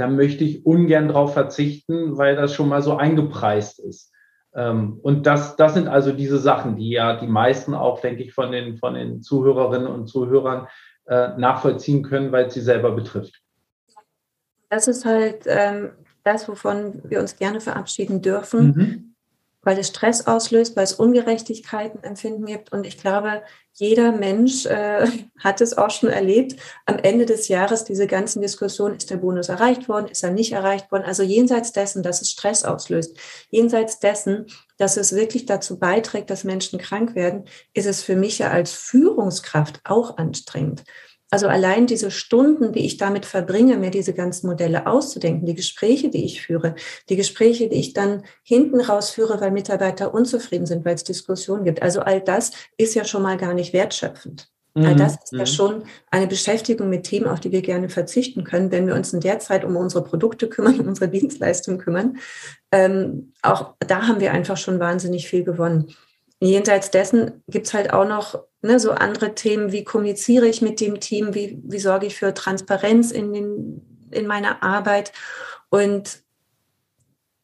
da 0.00 0.08
möchte 0.08 0.44
ich 0.44 0.64
ungern 0.66 1.08
drauf 1.08 1.34
verzichten, 1.34 2.16
weil 2.16 2.36
das 2.36 2.54
schon 2.54 2.68
mal 2.68 2.82
so 2.82 2.96
eingepreist 2.96 3.78
ist. 3.78 4.12
Ähm, 4.54 4.98
und 5.02 5.26
das, 5.26 5.56
das 5.56 5.74
sind 5.74 5.86
also 5.88 6.12
diese 6.12 6.38
Sachen, 6.38 6.76
die 6.76 6.90
ja 6.90 7.16
die 7.16 7.26
meisten 7.26 7.74
auch, 7.74 8.00
denke 8.00 8.22
ich, 8.22 8.32
von 8.32 8.50
den, 8.50 8.78
von 8.78 8.94
den 8.94 9.22
Zuhörerinnen 9.22 9.86
und 9.86 10.06
Zuhörern 10.06 10.66
äh, 11.06 11.36
nachvollziehen 11.36 12.02
können, 12.02 12.32
weil 12.32 12.46
es 12.46 12.54
sie 12.54 12.60
selber 12.60 12.92
betrifft. 12.92 13.40
Das 14.68 14.88
ist 14.88 15.04
halt 15.04 15.44
ähm, 15.46 15.90
das, 16.24 16.48
wovon 16.48 17.02
wir 17.04 17.20
uns 17.20 17.36
gerne 17.36 17.60
verabschieden 17.60 18.22
dürfen. 18.22 18.66
Mhm 18.66 19.09
weil 19.62 19.78
es 19.78 19.88
Stress 19.88 20.26
auslöst, 20.26 20.76
weil 20.76 20.84
es 20.84 20.94
Ungerechtigkeiten 20.94 22.02
empfinden 22.02 22.46
gibt. 22.46 22.72
Und 22.72 22.86
ich 22.86 22.98
glaube, 22.98 23.42
jeder 23.74 24.12
Mensch 24.12 24.66
äh, 24.66 25.06
hat 25.38 25.60
es 25.60 25.76
auch 25.76 25.90
schon 25.90 26.08
erlebt. 26.08 26.56
Am 26.86 26.98
Ende 26.98 27.26
des 27.26 27.48
Jahres 27.48 27.84
diese 27.84 28.06
ganzen 28.06 28.42
Diskussionen, 28.42 28.96
ist 28.96 29.10
der 29.10 29.16
Bonus 29.16 29.48
erreicht 29.48 29.88
worden, 29.88 30.08
ist 30.08 30.22
er 30.22 30.30
nicht 30.30 30.52
erreicht 30.52 30.90
worden? 30.90 31.04
Also 31.04 31.22
jenseits 31.22 31.72
dessen, 31.72 32.02
dass 32.02 32.22
es 32.22 32.30
Stress 32.30 32.64
auslöst, 32.64 33.16
jenseits 33.50 33.98
dessen, 33.98 34.46
dass 34.78 34.96
es 34.96 35.14
wirklich 35.14 35.46
dazu 35.46 35.78
beiträgt, 35.78 36.30
dass 36.30 36.44
Menschen 36.44 36.78
krank 36.78 37.14
werden, 37.14 37.44
ist 37.74 37.86
es 37.86 38.02
für 38.02 38.16
mich 38.16 38.38
ja 38.38 38.50
als 38.50 38.72
Führungskraft 38.72 39.80
auch 39.84 40.16
anstrengend. 40.16 40.84
Also 41.30 41.46
allein 41.46 41.86
diese 41.86 42.10
Stunden, 42.10 42.72
die 42.72 42.84
ich 42.84 42.96
damit 42.96 43.24
verbringe, 43.24 43.76
mir 43.76 43.90
diese 43.90 44.12
ganzen 44.12 44.48
Modelle 44.48 44.86
auszudenken, 44.86 45.46
die 45.46 45.54
Gespräche, 45.54 46.08
die 46.08 46.24
ich 46.24 46.42
führe, 46.42 46.74
die 47.08 47.16
Gespräche, 47.16 47.68
die 47.68 47.78
ich 47.78 47.92
dann 47.92 48.24
hinten 48.42 48.80
rausführe, 48.80 49.40
weil 49.40 49.52
Mitarbeiter 49.52 50.12
unzufrieden 50.12 50.66
sind, 50.66 50.84
weil 50.84 50.96
es 50.96 51.04
Diskussionen 51.04 51.64
gibt. 51.64 51.82
Also 51.82 52.00
all 52.00 52.20
das 52.20 52.50
ist 52.76 52.94
ja 52.94 53.04
schon 53.04 53.22
mal 53.22 53.36
gar 53.36 53.54
nicht 53.54 53.72
wertschöpfend. 53.72 54.50
Mhm. 54.74 54.86
All 54.86 54.96
das 54.96 55.14
ist 55.14 55.32
ja 55.32 55.38
mhm. 55.38 55.46
schon 55.46 55.82
eine 56.10 56.26
Beschäftigung 56.26 56.88
mit 56.88 57.04
Themen, 57.04 57.26
auf 57.26 57.40
die 57.40 57.52
wir 57.52 57.62
gerne 57.62 57.88
verzichten 57.88 58.42
können, 58.44 58.72
wenn 58.72 58.86
wir 58.86 58.94
uns 58.94 59.12
in 59.12 59.20
der 59.20 59.38
Zeit 59.38 59.64
um 59.64 59.76
unsere 59.76 60.04
Produkte 60.04 60.48
kümmern, 60.48 60.80
um 60.80 60.88
unsere 60.88 61.10
Dienstleistungen 61.10 61.78
kümmern. 61.78 62.18
Ähm, 62.72 63.32
auch 63.42 63.74
da 63.80 64.08
haben 64.08 64.20
wir 64.20 64.32
einfach 64.32 64.56
schon 64.56 64.80
wahnsinnig 64.80 65.28
viel 65.28 65.44
gewonnen. 65.44 65.94
Jenseits 66.40 66.90
dessen 66.90 67.42
gibt 67.48 67.66
es 67.66 67.74
halt 67.74 67.92
auch 67.92 68.06
noch 68.06 68.44
Ne, 68.62 68.78
so 68.78 68.90
andere 68.90 69.34
Themen, 69.34 69.72
wie 69.72 69.84
kommuniziere 69.84 70.46
ich 70.46 70.60
mit 70.60 70.80
dem 70.80 71.00
Team, 71.00 71.34
wie, 71.34 71.58
wie 71.64 71.78
sorge 71.78 72.06
ich 72.06 72.16
für 72.16 72.34
Transparenz 72.34 73.10
in, 73.10 73.32
den, 73.32 74.08
in 74.10 74.26
meiner 74.26 74.62
Arbeit 74.62 75.12
und 75.70 76.22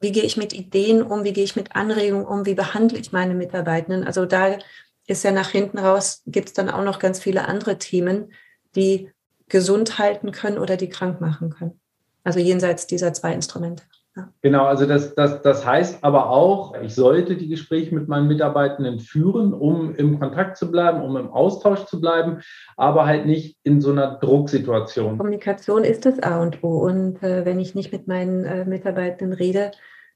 wie 0.01 0.13
gehe 0.13 0.25
ich 0.25 0.37
mit 0.37 0.53
Ideen 0.53 1.03
um, 1.03 1.25
wie 1.25 1.33
gehe 1.33 1.45
ich 1.45 1.57
mit 1.57 1.75
Anregungen 1.75 2.27
um, 2.27 2.45
wie 2.45 2.55
behandle 2.55 2.99
ich 2.99 3.13
meine 3.13 3.35
Mitarbeitenden. 3.35 4.05
Also 4.05 4.27
da 4.27 4.59
ist 5.07 5.25
ja 5.25 5.33
nach 5.33 5.49
hinten 5.49 5.79
raus, 5.79 6.23
gibt 6.27 6.49
es 6.49 6.53
dann 6.53 6.69
auch 6.69 6.85
noch 6.85 6.99
ganz 6.99 7.19
viele 7.19 7.49
andere 7.49 7.79
Themen, 7.79 8.33
die 8.75 9.11
gesund 9.49 9.99
halten 9.99 10.33
können 10.33 10.59
oder 10.59 10.77
die 10.77 10.91
krank 10.91 11.23
machen 11.23 11.49
können. 11.49 11.81
Also 12.25 12.41
jenseits 12.41 12.87
dieser 12.87 13.15
zwei 13.15 13.33
Instrumente. 13.33 13.85
Genau, 14.41 14.65
also 14.65 14.87
das, 14.87 15.15
das, 15.15 15.43
das 15.43 15.67
heißt 15.67 16.03
aber 16.03 16.31
auch, 16.31 16.75
ich 16.81 16.95
sollte 16.95 17.37
die 17.37 17.49
Gespräche 17.49 17.95
mit 17.95 18.09
meinen 18.09 18.29
Mitarbeitenden 18.29 18.99
führen, 18.99 19.53
um 19.53 19.95
im 19.95 20.19
Kontakt 20.19 20.57
zu 20.57 20.71
bleiben, 20.71 21.03
um 21.03 21.17
im 21.17 21.31
Austausch 21.31 21.85
zu 21.85 22.01
bleiben, 22.01 22.41
aber 22.77 23.05
halt 23.07 23.27
nicht 23.27 23.59
in 23.63 23.81
so 23.81 23.91
einer 23.91 24.19
Drucksituation. 24.19 25.19
Kommunikation 25.19 25.85
ist 25.85 26.07
das 26.07 26.19
A 26.23 26.41
und 26.41 26.65
O. 26.65 26.79
Und 26.79 27.23
äh, 27.23 27.45
wenn 27.45 27.61
ich 27.61 27.75
nicht 27.75 27.93
mit 27.93 28.07
meinen 28.09 28.45
äh, 28.45 28.65
Mitarbeitenden 28.65 29.35
rede, 29.35 29.73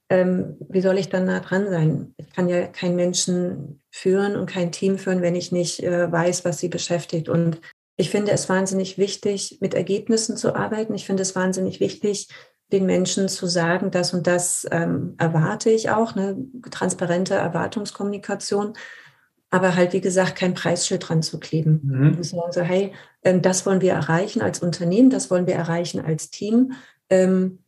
ähm, 0.09 0.57
wie 0.69 0.81
soll 0.81 0.99
ich 0.99 1.09
dann 1.09 1.27
nah 1.27 1.41
dran 1.41 1.69
sein? 1.69 2.15
Ich 2.17 2.33
kann 2.33 2.49
ja 2.49 2.67
keinen 2.67 2.97
Menschen 2.97 3.83
führen 3.91 4.37
und 4.37 4.51
kein 4.51 4.73
Team 4.73 4.99
führen, 4.99 5.23
wenn 5.23 5.37
ich 5.37 5.53
nicht 5.53 5.83
äh, 5.83 6.11
weiß, 6.11 6.45
was 6.45 6.59
sie 6.59 6.69
beschäftigt. 6.69 7.29
Und 7.29 7.61
ich 7.97 8.09
finde 8.09 8.33
es 8.33 8.49
wahnsinnig 8.49 8.97
wichtig, 8.97 9.59
mit 9.61 9.75
Ergebnissen 9.75 10.37
zu 10.37 10.57
arbeiten. 10.57 10.95
Ich 10.95 11.05
finde 11.05 11.23
es 11.23 11.37
wahnsinnig 11.37 11.81
wichtig, 11.81 12.29
den 12.73 12.87
Menschen 12.87 13.29
zu 13.29 13.47
sagen, 13.47 13.91
das 13.91 14.15
und 14.15 14.27
das 14.27 14.67
ähm, 14.71 15.15
erwarte 15.19 15.71
ich 15.71 15.91
auch, 15.91 16.15
eine 16.15 16.37
transparente 16.71 17.35
Erwartungskommunikation, 17.35 18.75
aber 19.51 19.75
halt, 19.75 19.93
wie 19.93 20.01
gesagt, 20.01 20.37
kein 20.37 20.55
Preisschild 20.55 21.09
dran 21.09 21.23
zu 21.23 21.41
kleben. 21.41 21.81
Mhm. 21.83 22.17
Und 22.17 22.25
sagen 22.25 22.53
so, 22.53 22.61
hey, 22.63 22.93
ähm, 23.25 23.43
das 23.43 23.67
wollen 23.67 23.81
wir 23.81 23.93
erreichen 23.93 24.43
als 24.43 24.61
Unternehmen, 24.61 25.11
das 25.11 25.31
wollen 25.31 25.47
wir 25.47 25.55
erreichen 25.55 26.01
als 26.05 26.31
Team. 26.31 26.73
Ähm, 27.09 27.59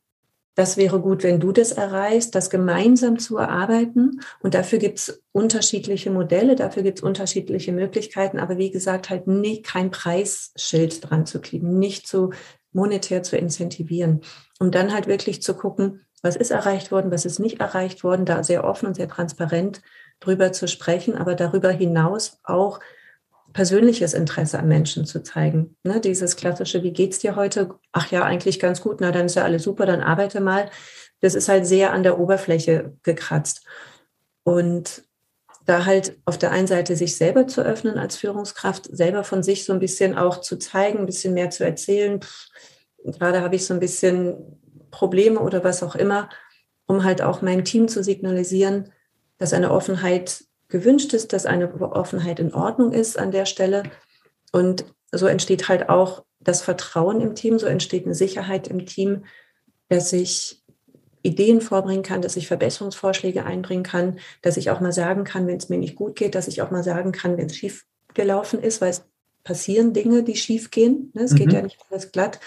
das 0.55 0.77
wäre 0.77 1.01
gut, 1.01 1.23
wenn 1.23 1.41
du 1.41 1.51
das 1.51 1.73
erreichst, 1.73 2.35
das 2.35 2.51
gemeinsam 2.51 3.19
zu 3.19 3.39
erarbeiten. 3.39 4.21
Und 4.41 4.55
dafür 4.55 4.79
gibt 4.79 4.99
es 4.99 5.23
unterschiedliche 5.33 6.11
Modelle, 6.11 6.57
dafür 6.57 6.83
gibt 6.83 6.99
es 6.99 7.03
unterschiedliche 7.03 7.73
Möglichkeiten, 7.73 8.39
aber 8.39 8.59
wie 8.59 8.71
gesagt, 8.71 9.09
halt 9.09 9.27
nicht 9.27 9.65
kein 9.65 9.91
Preisschild 9.91 11.11
dran 11.11 11.25
zu 11.25 11.41
kleben, 11.41 11.79
nicht 11.79 12.07
so 12.07 12.33
monetär 12.73 13.23
zu 13.23 13.37
incentivieren 13.37 14.23
um 14.63 14.71
dann 14.71 14.95
halt 14.95 15.09
wirklich 15.09 15.43
zu 15.43 15.55
gucken, 15.55 16.07
was 16.23 16.37
ist 16.37 16.53
erreicht 16.53 16.93
worden, 16.93 17.11
was 17.11 17.25
ist 17.25 17.41
nicht 17.41 17.59
erreicht 17.59 18.05
worden, 18.05 18.25
da 18.25 18.45
sehr 18.45 18.63
offen 18.63 18.87
und 18.87 18.95
sehr 18.95 19.09
transparent 19.09 19.83
drüber 20.21 20.53
zu 20.53 20.69
sprechen, 20.69 21.17
aber 21.17 21.35
darüber 21.35 21.71
hinaus 21.71 22.39
auch 22.45 22.79
persönliches 23.53 24.15
Interesse 24.15 24.61
an 24.61 24.69
Menschen 24.69 25.05
zu 25.05 25.21
zeigen. 25.25 25.75
Ne, 25.83 26.01
dieses 26.01 26.37
klassische, 26.37 26.85
wie 26.85 26.93
geht's 26.93 27.19
dir 27.19 27.35
heute? 27.35 27.75
Ach 27.91 28.13
ja, 28.13 28.23
eigentlich 28.23 28.61
ganz 28.61 28.81
gut, 28.81 29.01
na 29.01 29.11
dann 29.11 29.27
ist 29.27 29.35
ja 29.35 29.43
alles 29.43 29.65
super, 29.65 29.85
dann 29.85 30.01
arbeite 30.01 30.41
mal. 30.41 30.71
Das 31.21 31.35
ist 31.35 31.49
halt 31.49 31.67
sehr 31.67 31.93
an 31.93 32.05
der 32.05 32.21
Oberfläche 32.21 32.97
gekratzt. 33.03 33.67
Und 34.45 35.03
da 35.65 35.85
halt 35.85 36.19
auf 36.25 36.39
der 36.39 36.51
einen 36.51 36.67
Seite 36.67 36.97
sich 36.97 37.17
selber 37.17 37.47
zu 37.47 37.63
öffnen 37.63 37.99
als 37.99 38.17
Führungskraft, 38.17 38.89
selber 38.91 39.25
von 39.25 39.43
sich 39.43 39.65
so 39.65 39.73
ein 39.73 39.79
bisschen 39.79 40.17
auch 40.17 40.41
zu 40.41 40.59
zeigen, 40.59 40.99
ein 40.99 41.07
bisschen 41.07 41.35
mehr 41.35 41.51
zu 41.51 41.65
erzählen. 41.65 42.21
Pff, 42.21 42.49
gerade 43.05 43.43
habe 43.43 43.57
ich 43.57 43.67
so 43.67 43.75
ein 43.75 43.81
bisschen 43.81 44.59
Probleme 44.91 45.41
oder 45.41 45.65
was 45.65 45.83
auch 45.83 45.95
immer, 45.95 46.29
um 46.87 47.05
halt 47.05 47.23
auch 47.23 47.43
meinem 47.43 47.65
Team 47.65 47.89
zu 47.89 48.03
signalisieren, 48.03 48.93
dass 49.39 49.53
eine 49.53 49.71
Offenheit 49.71 50.45
gewünscht 50.69 51.13
ist, 51.13 51.33
dass 51.33 51.47
eine 51.47 51.73
Offenheit 51.81 52.41
in 52.41 52.55
Ordnung 52.55 52.93
ist 52.93 53.19
an 53.19 53.31
der 53.31 53.47
Stelle. 53.47 53.85
Und 54.53 54.85
so 55.13 55.27
entsteht 55.27 55.69
halt 55.69 55.89
auch 55.89 56.25
das 56.41 56.63
Vertrauen 56.63 57.21
im 57.21 57.35
Team, 57.35 57.59
so 57.59 57.67
entsteht 57.67 58.05
eine 58.05 58.15
Sicherheit 58.15 58.69
im 58.69 58.87
Team, 58.87 59.25
dass 59.89 60.13
ich 60.13 60.62
Ideen 61.23 61.61
vorbringen 61.61 62.03
kann, 62.03 62.23
dass 62.23 62.37
ich 62.37 62.49
Verbesserungsvorschläge 62.49 63.45
einbringen 63.45 63.85
kann, 63.85 64.19
dass 64.43 64.57
ich 64.57 64.71
auch 64.71 64.81
mal 64.81 64.93
sagen 64.93 65.25
kann, 65.25 65.47
wenn 65.47 65.57
es 65.57 65.69
mir 65.69 65.79
nicht 65.79 65.95
gut 65.95 66.17
geht, 66.17 66.35
dass 66.35 66.49
ich 66.49 66.63
auch 66.63 66.71
mal 66.71 66.83
sagen 66.83 67.13
kann, 67.13 67.37
wenn 67.37 67.47
es 67.47 67.57
schief 67.57 67.85
gelaufen 68.15 68.61
ist, 68.61 68.81
weil 68.81 68.91
es 68.91 69.05
passieren 69.45 69.93
Dinge, 69.93 70.23
die 70.23 70.37
schief 70.37 70.71
gehen. 70.71 71.11
Ne? 71.15 71.23
Es 71.23 71.33
mhm. 71.33 71.37
geht 71.37 71.53
ja 71.53 71.63
nicht 71.63 71.79
alles 71.91 72.13
glatt. 72.13 72.41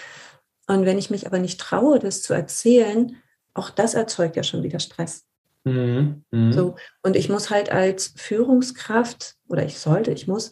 Und 0.66 0.84
wenn 0.84 0.98
ich 0.98 1.10
mich 1.10 1.26
aber 1.26 1.38
nicht 1.38 1.60
traue, 1.60 1.98
das 1.98 2.22
zu 2.22 2.34
erzählen, 2.34 3.16
auch 3.54 3.70
das 3.70 3.94
erzeugt 3.94 4.36
ja 4.36 4.42
schon 4.42 4.62
wieder 4.62 4.80
Stress. 4.80 5.24
Mhm. 5.64 6.24
Mhm. 6.30 6.52
So, 6.52 6.76
und 7.02 7.16
ich 7.16 7.28
muss 7.28 7.50
halt 7.50 7.70
als 7.70 8.14
Führungskraft, 8.16 9.36
oder 9.48 9.64
ich 9.64 9.78
sollte, 9.78 10.12
ich 10.12 10.26
muss 10.28 10.50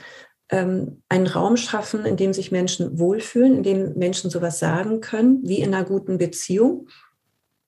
ähm, 0.50 1.02
einen 1.08 1.26
Raum 1.26 1.56
schaffen, 1.56 2.04
in 2.04 2.16
dem 2.16 2.32
sich 2.32 2.52
Menschen 2.52 2.98
wohlfühlen, 2.98 3.56
in 3.56 3.62
dem 3.62 3.94
Menschen 3.94 4.30
sowas 4.30 4.58
sagen 4.58 5.00
können, 5.00 5.40
wie 5.42 5.60
in 5.60 5.74
einer 5.74 5.84
guten 5.84 6.18
Beziehung 6.18 6.88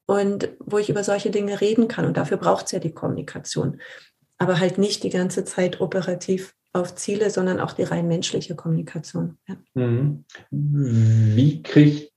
und 0.07 0.49
wo 0.61 0.79
ich 0.79 0.89
über 0.89 1.05
solche 1.05 1.31
Dinge 1.31 1.61
reden 1.61 1.89
kann. 1.89 2.07
Und 2.07 2.17
dafür 2.17 2.37
braucht 2.37 2.67
es 2.67 2.73
ja 2.73 2.79
die 2.79 2.93
Kommunikation. 2.93 3.81
Aber 4.39 4.61
halt 4.61 4.79
nicht 4.79 5.03
die 5.03 5.11
ganze 5.11 5.45
Zeit 5.45 5.81
operativ 5.81 6.55
auf 6.73 6.95
Ziele, 6.95 7.31
sondern 7.31 7.59
auch 7.59 7.73
die 7.73 7.83
rein 7.83 8.07
menschliche 8.07 8.55
Kommunikation. 8.55 9.39
Ja. 9.49 9.57
Mhm. 9.75 10.25
Wie 10.51 11.63
kriegt 11.63 12.13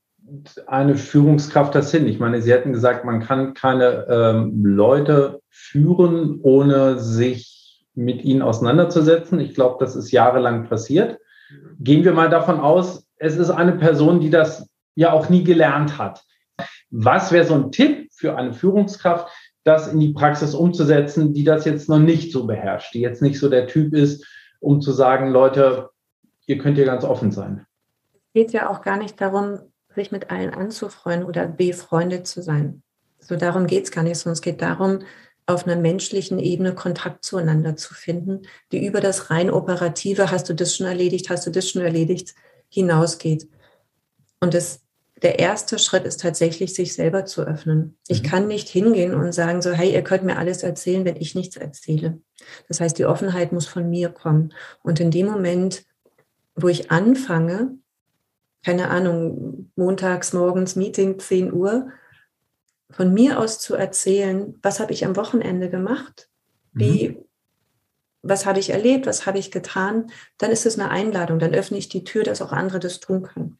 eine 0.66 0.96
Führungskraft 0.96 1.74
das 1.74 1.90
hin? 1.90 2.06
Ich 2.06 2.20
meine, 2.20 2.40
Sie 2.40 2.52
hätten 2.52 2.72
gesagt, 2.72 3.04
man 3.04 3.20
kann 3.20 3.54
keine 3.54 4.06
ähm, 4.08 4.64
Leute 4.64 5.40
führen, 5.48 6.38
ohne 6.42 6.98
sich 7.00 7.86
mit 7.94 8.22
ihnen 8.22 8.42
auseinanderzusetzen. 8.42 9.40
Ich 9.40 9.54
glaube, 9.54 9.76
das 9.80 9.96
ist 9.96 10.12
jahrelang 10.12 10.68
passiert. 10.68 11.18
Gehen 11.80 12.04
wir 12.04 12.12
mal 12.12 12.30
davon 12.30 12.60
aus, 12.60 13.06
es 13.16 13.36
ist 13.36 13.50
eine 13.50 13.72
Person, 13.72 14.20
die 14.20 14.30
das 14.30 14.68
ja 14.94 15.12
auch 15.12 15.28
nie 15.28 15.42
gelernt 15.42 15.98
hat. 15.98 16.22
Was 16.90 17.32
wäre 17.32 17.44
so 17.44 17.54
ein 17.54 17.72
Tipp 17.72 18.08
für 18.12 18.36
eine 18.36 18.52
Führungskraft, 18.52 19.28
das 19.64 19.92
in 19.92 20.00
die 20.00 20.12
Praxis 20.12 20.54
umzusetzen, 20.54 21.34
die 21.34 21.44
das 21.44 21.64
jetzt 21.64 21.88
noch 21.88 21.98
nicht 21.98 22.32
so 22.32 22.46
beherrscht, 22.46 22.94
die 22.94 23.00
jetzt 23.00 23.22
nicht 23.22 23.38
so 23.38 23.48
der 23.48 23.66
Typ 23.66 23.94
ist, 23.94 24.26
um 24.60 24.80
zu 24.80 24.92
sagen, 24.92 25.30
Leute, 25.30 25.90
ihr 26.46 26.58
könnt 26.58 26.76
hier 26.76 26.86
ganz 26.86 27.04
offen 27.04 27.30
sein? 27.30 27.66
Es 28.12 28.32
geht 28.34 28.52
ja 28.52 28.70
auch 28.70 28.82
gar 28.82 28.96
nicht 28.96 29.20
darum, 29.20 29.58
sich 29.94 30.12
mit 30.12 30.30
allen 30.30 30.50
anzufreuen 30.50 31.24
oder 31.24 31.46
befreundet 31.46 32.26
zu 32.26 32.42
sein. 32.42 32.82
So 33.18 33.36
darum 33.36 33.66
geht 33.66 33.84
es 33.84 33.90
gar 33.90 34.02
nicht, 34.02 34.18
sondern 34.18 34.34
es 34.34 34.42
geht 34.42 34.62
darum, 34.62 35.00
auf 35.46 35.66
einer 35.66 35.76
menschlichen 35.76 36.38
Ebene 36.38 36.74
Kontakt 36.74 37.24
zueinander 37.24 37.76
zu 37.76 37.92
finden, 37.92 38.42
die 38.72 38.84
über 38.84 39.00
das 39.00 39.30
rein 39.30 39.50
operative, 39.50 40.30
hast 40.30 40.48
du 40.48 40.54
das 40.54 40.76
schon 40.76 40.86
erledigt, 40.86 41.28
hast 41.28 41.46
du 41.46 41.50
das 41.50 41.68
schon 41.68 41.82
erledigt, 41.82 42.34
hinausgeht. 42.68 43.48
Und 44.38 44.54
das, 44.54 44.82
der 45.22 45.38
erste 45.38 45.78
Schritt 45.78 46.04
ist 46.04 46.20
tatsächlich, 46.20 46.74
sich 46.74 46.94
selber 46.94 47.26
zu 47.26 47.42
öffnen. 47.42 47.98
Ich 48.08 48.22
mhm. 48.22 48.26
kann 48.26 48.48
nicht 48.48 48.68
hingehen 48.68 49.14
und 49.14 49.32
sagen 49.32 49.60
so, 49.60 49.72
hey, 49.72 49.92
ihr 49.92 50.02
könnt 50.02 50.24
mir 50.24 50.38
alles 50.38 50.62
erzählen, 50.62 51.04
wenn 51.04 51.16
ich 51.16 51.34
nichts 51.34 51.56
erzähle. 51.56 52.20
Das 52.68 52.80
heißt, 52.80 52.98
die 52.98 53.04
Offenheit 53.04 53.52
muss 53.52 53.66
von 53.66 53.88
mir 53.88 54.08
kommen. 54.08 54.54
Und 54.82 54.98
in 55.00 55.10
dem 55.10 55.26
Moment, 55.26 55.84
wo 56.54 56.68
ich 56.68 56.90
anfange, 56.90 57.76
keine 58.64 58.88
Ahnung, 58.88 59.70
montags 59.76 60.32
morgens 60.32 60.76
Meeting 60.76 61.18
10 61.18 61.52
Uhr, 61.52 61.88
von 62.90 63.12
mir 63.12 63.38
aus 63.38 63.58
zu 63.58 63.74
erzählen, 63.74 64.58
was 64.62 64.80
habe 64.80 64.92
ich 64.92 65.04
am 65.04 65.16
Wochenende 65.16 65.70
gemacht, 65.70 66.28
wie, 66.72 67.10
mhm. 67.10 67.24
was 68.22 68.46
habe 68.46 68.58
ich 68.58 68.70
erlebt, 68.70 69.06
was 69.06 69.26
habe 69.26 69.38
ich 69.38 69.50
getan, 69.50 70.10
dann 70.38 70.50
ist 70.50 70.66
es 70.66 70.78
eine 70.78 70.90
Einladung, 70.90 71.38
dann 71.38 71.54
öffne 71.54 71.78
ich 71.78 71.88
die 71.88 72.04
Tür, 72.04 72.24
dass 72.24 72.42
auch 72.42 72.52
andere 72.52 72.80
das 72.80 73.00
tun 73.00 73.22
können. 73.22 73.59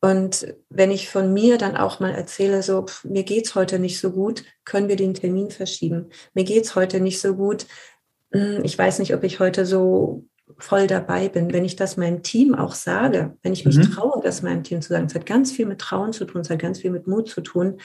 Und 0.00 0.54
wenn 0.70 0.90
ich 0.90 1.10
von 1.10 1.32
mir 1.32 1.58
dann 1.58 1.76
auch 1.76 2.00
mal 2.00 2.12
erzähle, 2.12 2.62
so, 2.62 2.86
pff, 2.86 3.04
mir 3.04 3.22
geht's 3.22 3.54
heute 3.54 3.78
nicht 3.78 4.00
so 4.00 4.10
gut, 4.12 4.44
können 4.64 4.88
wir 4.88 4.96
den 4.96 5.14
Termin 5.14 5.50
verschieben. 5.50 6.08
Mir 6.32 6.44
geht's 6.44 6.74
heute 6.74 7.00
nicht 7.00 7.20
so 7.20 7.34
gut. 7.34 7.66
Hm, 8.32 8.64
ich 8.64 8.76
weiß 8.76 8.98
nicht, 8.98 9.14
ob 9.14 9.24
ich 9.24 9.40
heute 9.40 9.66
so 9.66 10.24
voll 10.58 10.86
dabei 10.86 11.28
bin. 11.28 11.52
Wenn 11.52 11.64
ich 11.64 11.76
das 11.76 11.96
meinem 11.96 12.22
Team 12.22 12.54
auch 12.54 12.74
sage, 12.74 13.36
wenn 13.42 13.52
ich 13.52 13.66
mich 13.66 13.76
mhm. 13.76 13.92
traue, 13.92 14.22
das 14.22 14.42
meinem 14.42 14.64
Team 14.64 14.80
zu 14.80 14.88
sagen, 14.88 15.06
es 15.06 15.14
hat 15.14 15.26
ganz 15.26 15.52
viel 15.52 15.66
mit 15.66 15.80
Trauen 15.80 16.12
zu 16.12 16.24
tun, 16.24 16.40
es 16.40 16.50
hat 16.50 16.58
ganz 16.58 16.78
viel 16.80 16.90
mit 16.90 17.06
Mut 17.06 17.28
zu 17.28 17.42
tun, 17.42 17.78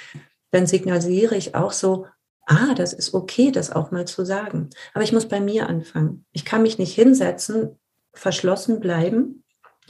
dann 0.52 0.68
signalisiere 0.68 1.36
ich 1.36 1.54
auch 1.54 1.74
so, 1.74 2.08
ah, 2.46 2.74
das 2.76 2.94
ist 2.94 3.14
okay, 3.14 3.52
das 3.52 3.72
auch 3.72 3.92
mal 3.92 4.06
zu 4.06 4.26
sagen. 4.26 4.70
Aber 4.94 5.04
ich 5.04 5.12
muss 5.12 5.28
bei 5.28 5.42
mir 5.42 5.68
anfangen. 5.68 6.26
Ich 6.32 6.46
kann 6.46 6.62
mich 6.62 6.78
nicht 6.78 6.94
hinsetzen, 6.94 7.78
verschlossen 8.14 8.80
bleiben 8.80 9.44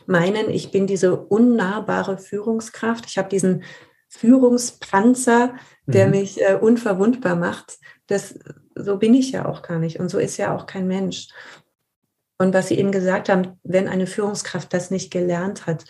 meinen, 0.08 0.50
ich 0.50 0.72
bin 0.72 0.88
diese 0.88 1.16
unnahbare 1.16 2.18
Führungskraft. 2.18 3.06
Ich 3.08 3.18
habe 3.18 3.30
diesen 3.30 3.64
Führungspanzer, 4.10 5.56
der 5.86 6.06
mhm. 6.06 6.12
mich 6.12 6.42
äh, 6.42 6.56
unverwundbar 6.56 7.36
macht. 7.36 7.80
Das, 8.08 8.40
so 8.76 8.98
bin 8.98 9.14
ich 9.14 9.32
ja 9.32 9.46
auch 9.46 9.62
gar 9.62 9.80
nicht. 9.80 10.00
Und 10.00 10.10
so 10.10 10.20
ist 10.20 10.38
ja 10.38 10.56
auch 10.56 10.66
kein 10.66 10.88
Mensch. 10.88 11.28
Und 12.38 12.54
was 12.54 12.68
Sie 12.68 12.78
eben 12.78 12.92
gesagt 12.92 13.30
haben, 13.30 13.60
wenn 13.64 13.88
eine 13.88 14.08
Führungskraft 14.08 14.74
das 14.74 14.92
nicht 14.92 15.12
gelernt 15.12 15.68
hat, 15.68 15.86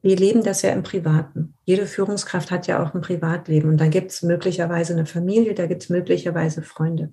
wir 0.00 0.16
leben 0.16 0.44
das 0.44 0.62
ja 0.62 0.70
im 0.70 0.84
Privaten. 0.84 1.54
Jede 1.64 1.86
Führungskraft 1.86 2.50
hat 2.50 2.68
ja 2.68 2.82
auch 2.82 2.94
ein 2.94 3.00
Privatleben. 3.00 3.68
Und 3.68 3.80
dann 3.80 3.90
gibt 3.90 4.12
es 4.12 4.22
möglicherweise 4.22 4.92
eine 4.92 5.06
Familie, 5.06 5.54
da 5.54 5.66
gibt 5.66 5.82
es 5.82 5.88
möglicherweise 5.88 6.62
Freunde. 6.62 7.12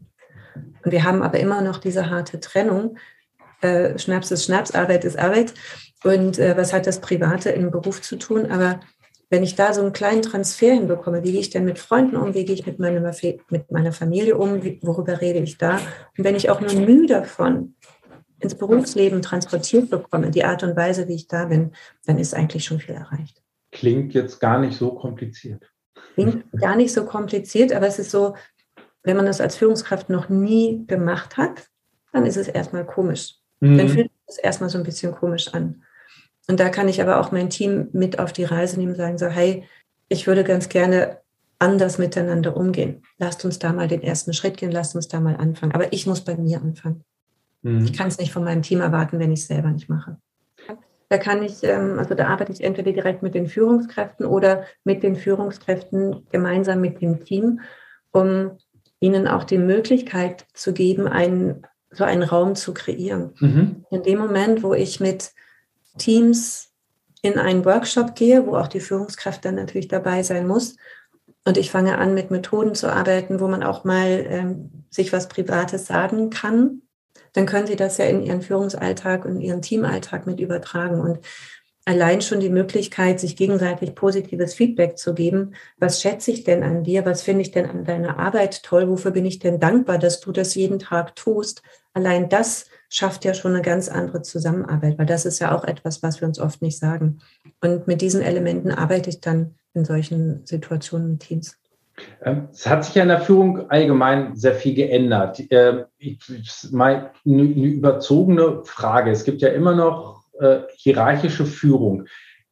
Und 0.83 0.91
wir 0.91 1.03
haben 1.03 1.23
aber 1.23 1.39
immer 1.39 1.61
noch 1.61 1.79
diese 1.79 2.09
harte 2.09 2.39
Trennung, 2.39 2.97
äh, 3.65 3.99
Schnaps 3.99 4.31
ist 4.31 4.45
Schnaps, 4.45 4.71
Arbeit 4.71 5.05
ist 5.05 5.17
Arbeit. 5.17 5.53
Und 6.03 6.37
äh, 6.39 6.55
was 6.55 6.71
hat 6.73 6.87
das 6.87 7.01
Private 7.01 7.49
im 7.49 7.71
Beruf 7.71 8.01
zu 8.01 8.17
tun? 8.17 8.51
Aber 8.51 8.79
wenn 9.29 9.43
ich 9.43 9.55
da 9.55 9.73
so 9.73 9.81
einen 9.81 9.93
kleinen 9.93 10.21
Transfer 10.21 10.73
hinbekomme, 10.73 11.23
wie 11.23 11.31
gehe 11.31 11.41
ich 11.41 11.49
denn 11.49 11.65
mit 11.65 11.79
Freunden 11.79 12.15
um, 12.15 12.33
wie 12.33 12.45
gehe 12.45 12.55
ich 12.55 12.65
mit 12.65 12.79
meiner, 12.79 13.01
mit 13.49 13.71
meiner 13.71 13.91
Familie 13.91 14.37
um, 14.37 14.63
wie, 14.63 14.79
worüber 14.83 15.19
rede 15.19 15.39
ich 15.39 15.57
da? 15.57 15.79
Und 16.17 16.23
wenn 16.23 16.35
ich 16.35 16.49
auch 16.49 16.61
nur 16.61 16.73
Mühe 16.73 17.07
davon 17.07 17.75
ins 18.39 18.55
Berufsleben 18.55 19.21
transportiert 19.21 19.89
bekomme, 19.89 20.29
die 20.29 20.43
Art 20.43 20.63
und 20.63 20.75
Weise, 20.75 21.07
wie 21.07 21.15
ich 21.15 21.27
da 21.27 21.45
bin, 21.45 21.71
dann 22.05 22.19
ist 22.19 22.35
eigentlich 22.35 22.65
schon 22.65 22.79
viel 22.79 22.95
erreicht. 22.95 23.41
Klingt 23.71 24.13
jetzt 24.13 24.39
gar 24.39 24.59
nicht 24.59 24.77
so 24.77 24.93
kompliziert. 24.93 25.63
Klingt 26.13 26.45
gar 26.53 26.75
nicht 26.75 26.93
so 26.93 27.05
kompliziert, 27.05 27.73
aber 27.73 27.87
es 27.87 27.99
ist 27.99 28.11
so, 28.11 28.35
wenn 29.03 29.17
man 29.17 29.25
das 29.25 29.41
als 29.41 29.55
Führungskraft 29.55 30.09
noch 30.09 30.29
nie 30.29 30.85
gemacht 30.87 31.37
hat, 31.37 31.67
dann 32.13 32.25
ist 32.25 32.37
es 32.37 32.47
erstmal 32.47 32.85
komisch. 32.85 33.35
Mhm. 33.59 33.77
Dann 33.77 33.89
fühlt 33.89 34.11
es 34.27 34.37
erstmal 34.37 34.69
so 34.69 34.77
ein 34.77 34.83
bisschen 34.83 35.13
komisch 35.13 35.53
an. 35.53 35.83
Und 36.47 36.59
da 36.59 36.69
kann 36.69 36.87
ich 36.87 37.01
aber 37.01 37.19
auch 37.19 37.31
mein 37.31 37.49
Team 37.49 37.89
mit 37.91 38.19
auf 38.19 38.31
die 38.31 38.43
Reise 38.43 38.77
nehmen 38.77 38.91
und 38.91 38.97
sagen 38.97 39.17
so, 39.17 39.27
hey, 39.27 39.63
ich 40.09 40.27
würde 40.27 40.43
ganz 40.43 40.69
gerne 40.69 41.19
anders 41.57 41.97
miteinander 41.97 42.55
umgehen. 42.55 43.01
Lasst 43.17 43.45
uns 43.45 43.59
da 43.59 43.73
mal 43.73 43.87
den 43.87 44.03
ersten 44.03 44.33
Schritt 44.33 44.57
gehen, 44.57 44.71
lasst 44.71 44.95
uns 44.95 45.07
da 45.07 45.19
mal 45.19 45.37
anfangen. 45.37 45.73
Aber 45.73 45.91
ich 45.93 46.05
muss 46.05 46.21
bei 46.21 46.35
mir 46.35 46.61
anfangen. 46.61 47.03
Mhm. 47.61 47.85
Ich 47.85 47.93
kann 47.93 48.07
es 48.07 48.19
nicht 48.19 48.31
von 48.31 48.43
meinem 48.43 48.61
Team 48.61 48.81
erwarten, 48.81 49.19
wenn 49.19 49.31
ich 49.31 49.41
es 49.41 49.47
selber 49.47 49.69
nicht 49.69 49.89
mache. 49.89 50.17
Da 51.09 51.17
kann 51.17 51.43
ich, 51.43 51.63
ähm, 51.63 51.99
also 51.99 52.15
da 52.15 52.27
arbeite 52.27 52.51
ich 52.51 52.63
entweder 52.63 52.91
direkt 52.91 53.21
mit 53.21 53.35
den 53.35 53.47
Führungskräften 53.47 54.25
oder 54.25 54.65
mit 54.83 55.03
den 55.03 55.15
Führungskräften 55.15 56.25
gemeinsam 56.31 56.81
mit 56.81 57.01
dem 57.01 57.23
Team, 57.23 57.61
um 58.11 58.57
ihnen 58.99 59.27
auch 59.27 59.43
die 59.43 59.59
Möglichkeit 59.59 60.45
zu 60.53 60.73
geben, 60.73 61.07
einen 61.07 61.65
so 61.95 62.03
einen 62.03 62.23
Raum 62.23 62.55
zu 62.55 62.73
kreieren. 62.73 63.33
Mhm. 63.39 63.85
In 63.89 64.03
dem 64.03 64.19
Moment, 64.19 64.63
wo 64.63 64.73
ich 64.73 64.99
mit 64.99 65.31
Teams 65.97 66.69
in 67.21 67.37
einen 67.39 67.65
Workshop 67.65 68.15
gehe, 68.15 68.45
wo 68.45 68.55
auch 68.55 68.67
die 68.67 68.79
Führungskraft 68.79 69.45
dann 69.45 69.55
natürlich 69.55 69.87
dabei 69.87 70.23
sein 70.23 70.47
muss, 70.47 70.75
und 71.47 71.57
ich 71.57 71.69
fange 71.69 71.99
an, 71.99 72.15
mit 72.15 72.31
Methoden 72.31 72.73
zu 72.73 72.91
arbeiten, 72.91 73.39
wo 73.39 73.47
man 73.47 73.61
auch 73.61 73.83
mal 73.83 74.25
ähm, 74.27 74.71
sich 74.89 75.13
was 75.13 75.27
Privates 75.27 75.85
sagen 75.85 76.31
kann, 76.31 76.81
dann 77.33 77.45
können 77.45 77.67
Sie 77.67 77.75
das 77.75 77.97
ja 77.97 78.05
in 78.05 78.23
Ihren 78.23 78.41
Führungsalltag 78.41 79.25
und 79.25 79.41
Ihren 79.41 79.61
Teamalltag 79.61 80.25
mit 80.25 80.39
übertragen. 80.39 80.99
Und 80.99 81.19
allein 81.85 82.21
schon 82.21 82.39
die 82.39 82.49
Möglichkeit, 82.49 83.19
sich 83.19 83.35
gegenseitig 83.35 83.93
positives 83.93 84.55
Feedback 84.55 84.97
zu 84.97 85.13
geben. 85.13 85.53
Was 85.77 86.01
schätze 86.01 86.31
ich 86.31 86.43
denn 86.43 86.63
an 86.63 86.83
dir? 86.83 87.05
Was 87.05 87.21
finde 87.21 87.43
ich 87.43 87.51
denn 87.51 87.69
an 87.69 87.85
deiner 87.85 88.17
Arbeit 88.17 88.63
toll? 88.63 88.89
Wofür 88.89 89.11
bin 89.11 89.25
ich 89.25 89.37
denn 89.37 89.59
dankbar, 89.59 89.99
dass 89.99 90.19
du 90.19 90.31
das 90.31 90.55
jeden 90.55 90.79
Tag 90.79 91.15
tust? 91.15 91.61
Allein 91.93 92.27
das 92.27 92.65
schafft 92.89 93.23
ja 93.23 93.33
schon 93.33 93.53
eine 93.53 93.61
ganz 93.61 93.87
andere 93.87 94.23
Zusammenarbeit, 94.23 94.97
weil 94.97 95.05
das 95.05 95.25
ist 95.25 95.39
ja 95.39 95.55
auch 95.55 95.63
etwas, 95.63 96.01
was 96.01 96.19
wir 96.21 96.27
uns 96.27 96.39
oft 96.39 96.61
nicht 96.61 96.79
sagen. 96.79 97.19
Und 97.61 97.87
mit 97.87 98.01
diesen 98.01 98.21
Elementen 98.21 98.71
arbeite 98.71 99.09
ich 99.09 99.21
dann 99.21 99.55
in 99.73 99.85
solchen 99.85 100.45
Situationen 100.45 101.11
mit 101.11 101.19
Teams. 101.21 101.57
Ähm, 102.23 102.49
es 102.51 102.67
hat 102.67 102.83
sich 102.83 102.95
ja 102.95 103.03
in 103.03 103.09
der 103.09 103.21
Führung 103.21 103.69
allgemein 103.69 104.35
sehr 104.35 104.55
viel 104.55 104.73
geändert. 104.73 105.41
Ähm, 105.49 105.85
eine 106.01 107.41
überzogene 107.43 108.63
Frage. 108.65 109.11
Es 109.11 109.23
gibt 109.23 109.41
ja 109.41 109.49
immer 109.49 109.75
noch 109.75 110.14
äh, 110.39 110.61
hierarchische 110.75 111.45
Führung. 111.45 112.05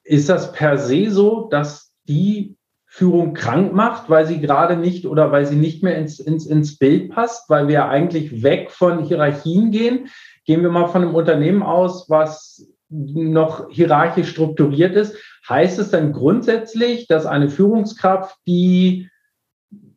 Ist 0.04 0.30
das 0.30 0.52
per 0.52 0.78
se 0.78 1.10
so, 1.12 1.48
dass 1.50 1.94
die 2.08 2.56
Führung 2.86 3.34
krank 3.34 3.74
macht, 3.74 4.10
weil 4.10 4.28
sie 4.28 4.40
gerade 4.40 4.78
nicht 4.78 5.08
oder 5.08 5.32
weil 5.32 5.46
sie 5.46 5.56
nicht 5.56 5.82
mehr 5.82 5.98
ins, 5.98 6.20
ins, 6.20 6.46
ins 6.46 6.78
Bild 6.78 7.12
passt, 7.12 7.50
weil 7.50 7.68
wir 7.68 7.86
eigentlich 7.90 8.44
weg 8.44 8.70
von 8.70 9.04
Hierarchien 9.04 9.72
gehen? 9.72 10.10
Gehen 10.46 10.62
wir 10.62 10.70
mal 10.70 10.88
von 10.88 11.02
einem 11.02 11.16
Unternehmen 11.16 11.64
aus, 11.64 12.10
was 12.10 12.68
noch 12.90 13.70
hierarchisch 13.72 14.30
strukturiert 14.30 14.96
ist. 14.96 15.18
Heißt 15.50 15.80
es 15.80 15.90
dann 15.90 16.14
grundsätzlich, 16.14 17.08
dass 17.08 17.26
eine 17.26 17.50
Führungskraft, 17.50 18.38
die 18.46 19.10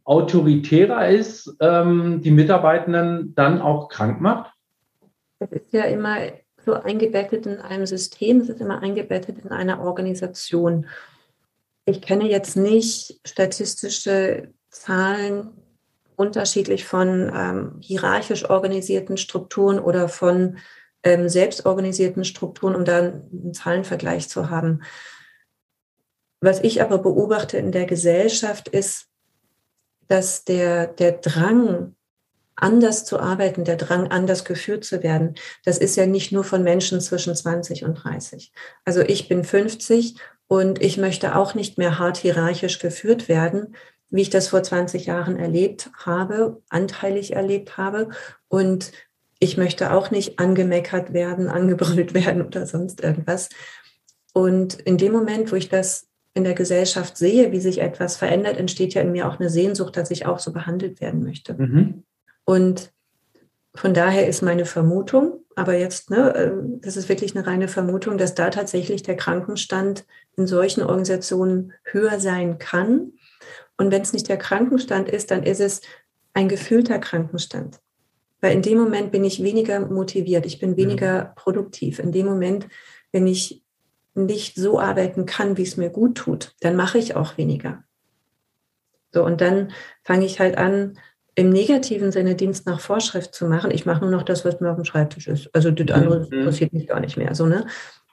autoritärer 0.05 1.09
ist, 1.09 1.55
ähm, 1.61 2.23
die 2.23 2.31
Mitarbeitenden 2.31 3.35
dann 3.35 3.61
auch 3.61 3.89
krank 3.89 4.21
macht? 4.21 4.53
Das 5.39 5.53
ist 5.53 5.73
ja 5.73 5.85
immer 5.85 6.17
so 6.67 6.75
eingebettet 6.75 7.47
in 7.47 7.59
einem 7.61 7.87
System, 7.87 8.41
es 8.41 8.49
ist 8.49 8.61
immer 8.61 8.83
eingebettet 8.83 9.39
in 9.39 9.51
einer 9.51 9.81
Organisation. 9.81 10.87
Ich 11.85 12.03
kenne 12.03 12.29
jetzt 12.29 12.57
nicht 12.57 13.21
statistische 13.25 14.53
Zahlen 14.71 15.53
unterschiedlich 16.17 16.85
von 16.85 17.33
ähm, 17.35 17.77
hierarchisch 17.81 18.49
organisierten 18.51 19.17
Strukturen 19.17 19.79
oder 19.79 20.09
von 20.09 20.59
ähm, 21.03 21.29
selbstorganisierten 21.29 22.25
Strukturen, 22.25 22.75
um 22.75 22.85
da 22.85 22.99
einen 22.99 23.55
Zahlenvergleich 23.55 24.29
zu 24.29 24.51
haben. 24.51 24.83
Was 26.41 26.61
ich 26.63 26.83
aber 26.83 26.99
beobachte 26.99 27.59
in 27.59 27.71
der 27.71 27.87
Gesellschaft 27.87 28.69
ist, 28.69 29.09
dass 30.09 30.45
der, 30.45 30.87
der 30.89 31.13
Drang 31.13 31.96
anders 32.57 33.05
zu 33.05 33.21
arbeiten, 33.21 33.65
der 33.65 33.77
Drang, 33.77 34.09
anders 34.09 34.45
geführt 34.45 34.85
zu 34.85 35.03
werden, 35.03 35.35
das 35.65 35.79
ist 35.79 35.97
ja 35.97 36.07
nicht 36.07 36.33
nur 36.33 36.45
von 36.45 36.63
Menschen 36.63 37.01
zwischen 37.01 37.35
20 37.35 37.85
und 37.85 37.95
30. 37.95 38.53
Also 38.85 39.03
ich 39.03 39.29
bin 39.29 39.45
50 39.45 40.17
und 40.49 40.81
ich 40.83 40.97
möchte 40.97 41.37
auch 41.37 41.55
nicht 41.55 41.79
mehr 41.79 41.99
hart 41.99 42.17
hierarchisch 42.17 42.79
geführt 42.79 43.29
werden, 43.29 43.77
wie 44.11 44.23
ich 44.23 44.31
das 44.31 44.49
vor 44.49 44.63
20 44.63 45.07
Jahren 45.07 45.37
erlebt 45.37 45.91
habe, 45.99 46.63
anteilig 46.69 47.35
erlebt 47.35 47.77
habe. 47.77 48.11
Und 48.49 48.93
ich 49.39 49.57
möchte 49.57 49.93
auch 49.93 50.11
nicht 50.11 50.39
angemeckert 50.39 51.13
werden, 51.13 51.49
angebrüllt 51.49 52.15
werden 52.27 52.43
oder 52.43 52.67
sonst 52.67 53.03
irgendwas. 53.03 53.49
Und 54.33 54.75
in 54.75 54.99
dem 54.99 55.13
Moment, 55.13 55.51
wo 55.51 55.57
ich 55.57 55.69
das 55.69 56.07
in 56.35 56.45
der 56.45 56.55
Gesellschaft 56.55 57.17
sehe, 57.17 57.51
wie 57.53 57.61
sich 57.61 57.81
etwas 57.81 58.17
verändert, 58.17 58.59
entsteht 58.59 58.95
ja 58.95 59.01
in 59.01 59.13
mir 59.13 59.27
auch 59.27 59.41
eine 59.41 59.49
Sehnsucht, 59.49 59.97
dass 59.97 60.11
ich 60.11 60.27
auch 60.27 60.39
so 60.39 60.53
behandelt 60.53 61.01
werden 61.01 61.23
möchte. 61.23 61.55
Mhm. 61.55 62.05
Und 62.47 62.93
von 63.75 63.93
daher 63.93 64.27
ist 64.27 64.41
meine 64.41 64.65
Vermutung, 64.65 65.45
aber 65.55 65.77
jetzt, 65.77 66.11
ne, 66.11 66.35
äh, 66.35 66.53
das 66.81 66.97
ist 66.97 67.11
wirklich 67.11 67.37
eine 67.37 67.47
reine 67.47 67.69
Vermutung, 67.69 68.17
dass 68.17 68.35
da 68.35 68.49
tatsächlich 68.49 69.03
der 69.03 69.17
Krankenstand 69.17 70.07
in 70.37 70.47
solchen 70.47 70.83
Organisationen 70.83 71.75
höher 71.85 72.19
sein 72.19 72.59
kann. 72.59 73.13
Und 73.77 73.91
wenn 73.91 74.01
es 74.01 74.15
nicht 74.15 74.29
der 74.29 74.39
Krankenstand 74.39 75.09
ist, 75.11 75.31
dann 75.31 75.43
ist 75.43 75.61
es 75.61 75.83
ein 76.33 76.49
gefühlter 76.49 76.99
Krankenstand. 76.99 77.81
Weil 78.41 78.53
in 78.53 78.63
dem 78.63 78.79
Moment 78.79 79.13
bin 79.13 79.25
ich 79.25 79.43
weniger 79.43 79.81
motiviert, 79.81 80.47
ich 80.47 80.59
bin 80.59 80.77
weniger 80.77 81.33
produktiv. 81.37 81.99
In 81.99 82.13
dem 82.13 82.27
Moment, 82.27 82.69
wenn 83.13 83.27
ich 83.27 83.65
nicht 84.15 84.57
so 84.57 84.79
arbeiten 84.79 85.27
kann, 85.27 85.57
wie 85.57 85.63
es 85.63 85.77
mir 85.77 85.91
gut 85.91 86.17
tut, 86.17 86.55
dann 86.61 86.77
mache 86.77 86.99
ich 86.99 87.17
auch 87.17 87.37
weniger. 87.37 87.85
So, 89.13 89.25
und 89.25 89.41
dann 89.41 89.73
fange 90.05 90.27
ich 90.27 90.41
halt 90.41 90.57
an, 90.59 90.99
im 91.37 91.51
negativen 91.51 92.11
Sinne 92.11 92.35
Dienst 92.35 92.67
nach 92.67 92.81
Vorschrift 92.81 93.35
zu 93.35 93.47
machen. 93.47 93.71
Ich 93.71 93.87
mache 93.87 94.01
nur 94.01 94.11
noch 94.11 94.23
das, 94.23 94.45
was 94.45 94.59
mir 94.61 94.71
auf 94.71 94.77
dem 94.77 94.87
Schreibtisch 94.87 95.29
ist. 95.29 95.55
Also 95.55 95.71
das 95.71 95.95
andere 95.95 96.21
mhm. 96.21 96.33
interessiert 96.33 96.73
mich 96.73 96.89
gar 96.89 96.99
nicht 96.99 97.17
mehr. 97.17 97.35
So, 97.35 97.47
ne? 97.47 97.67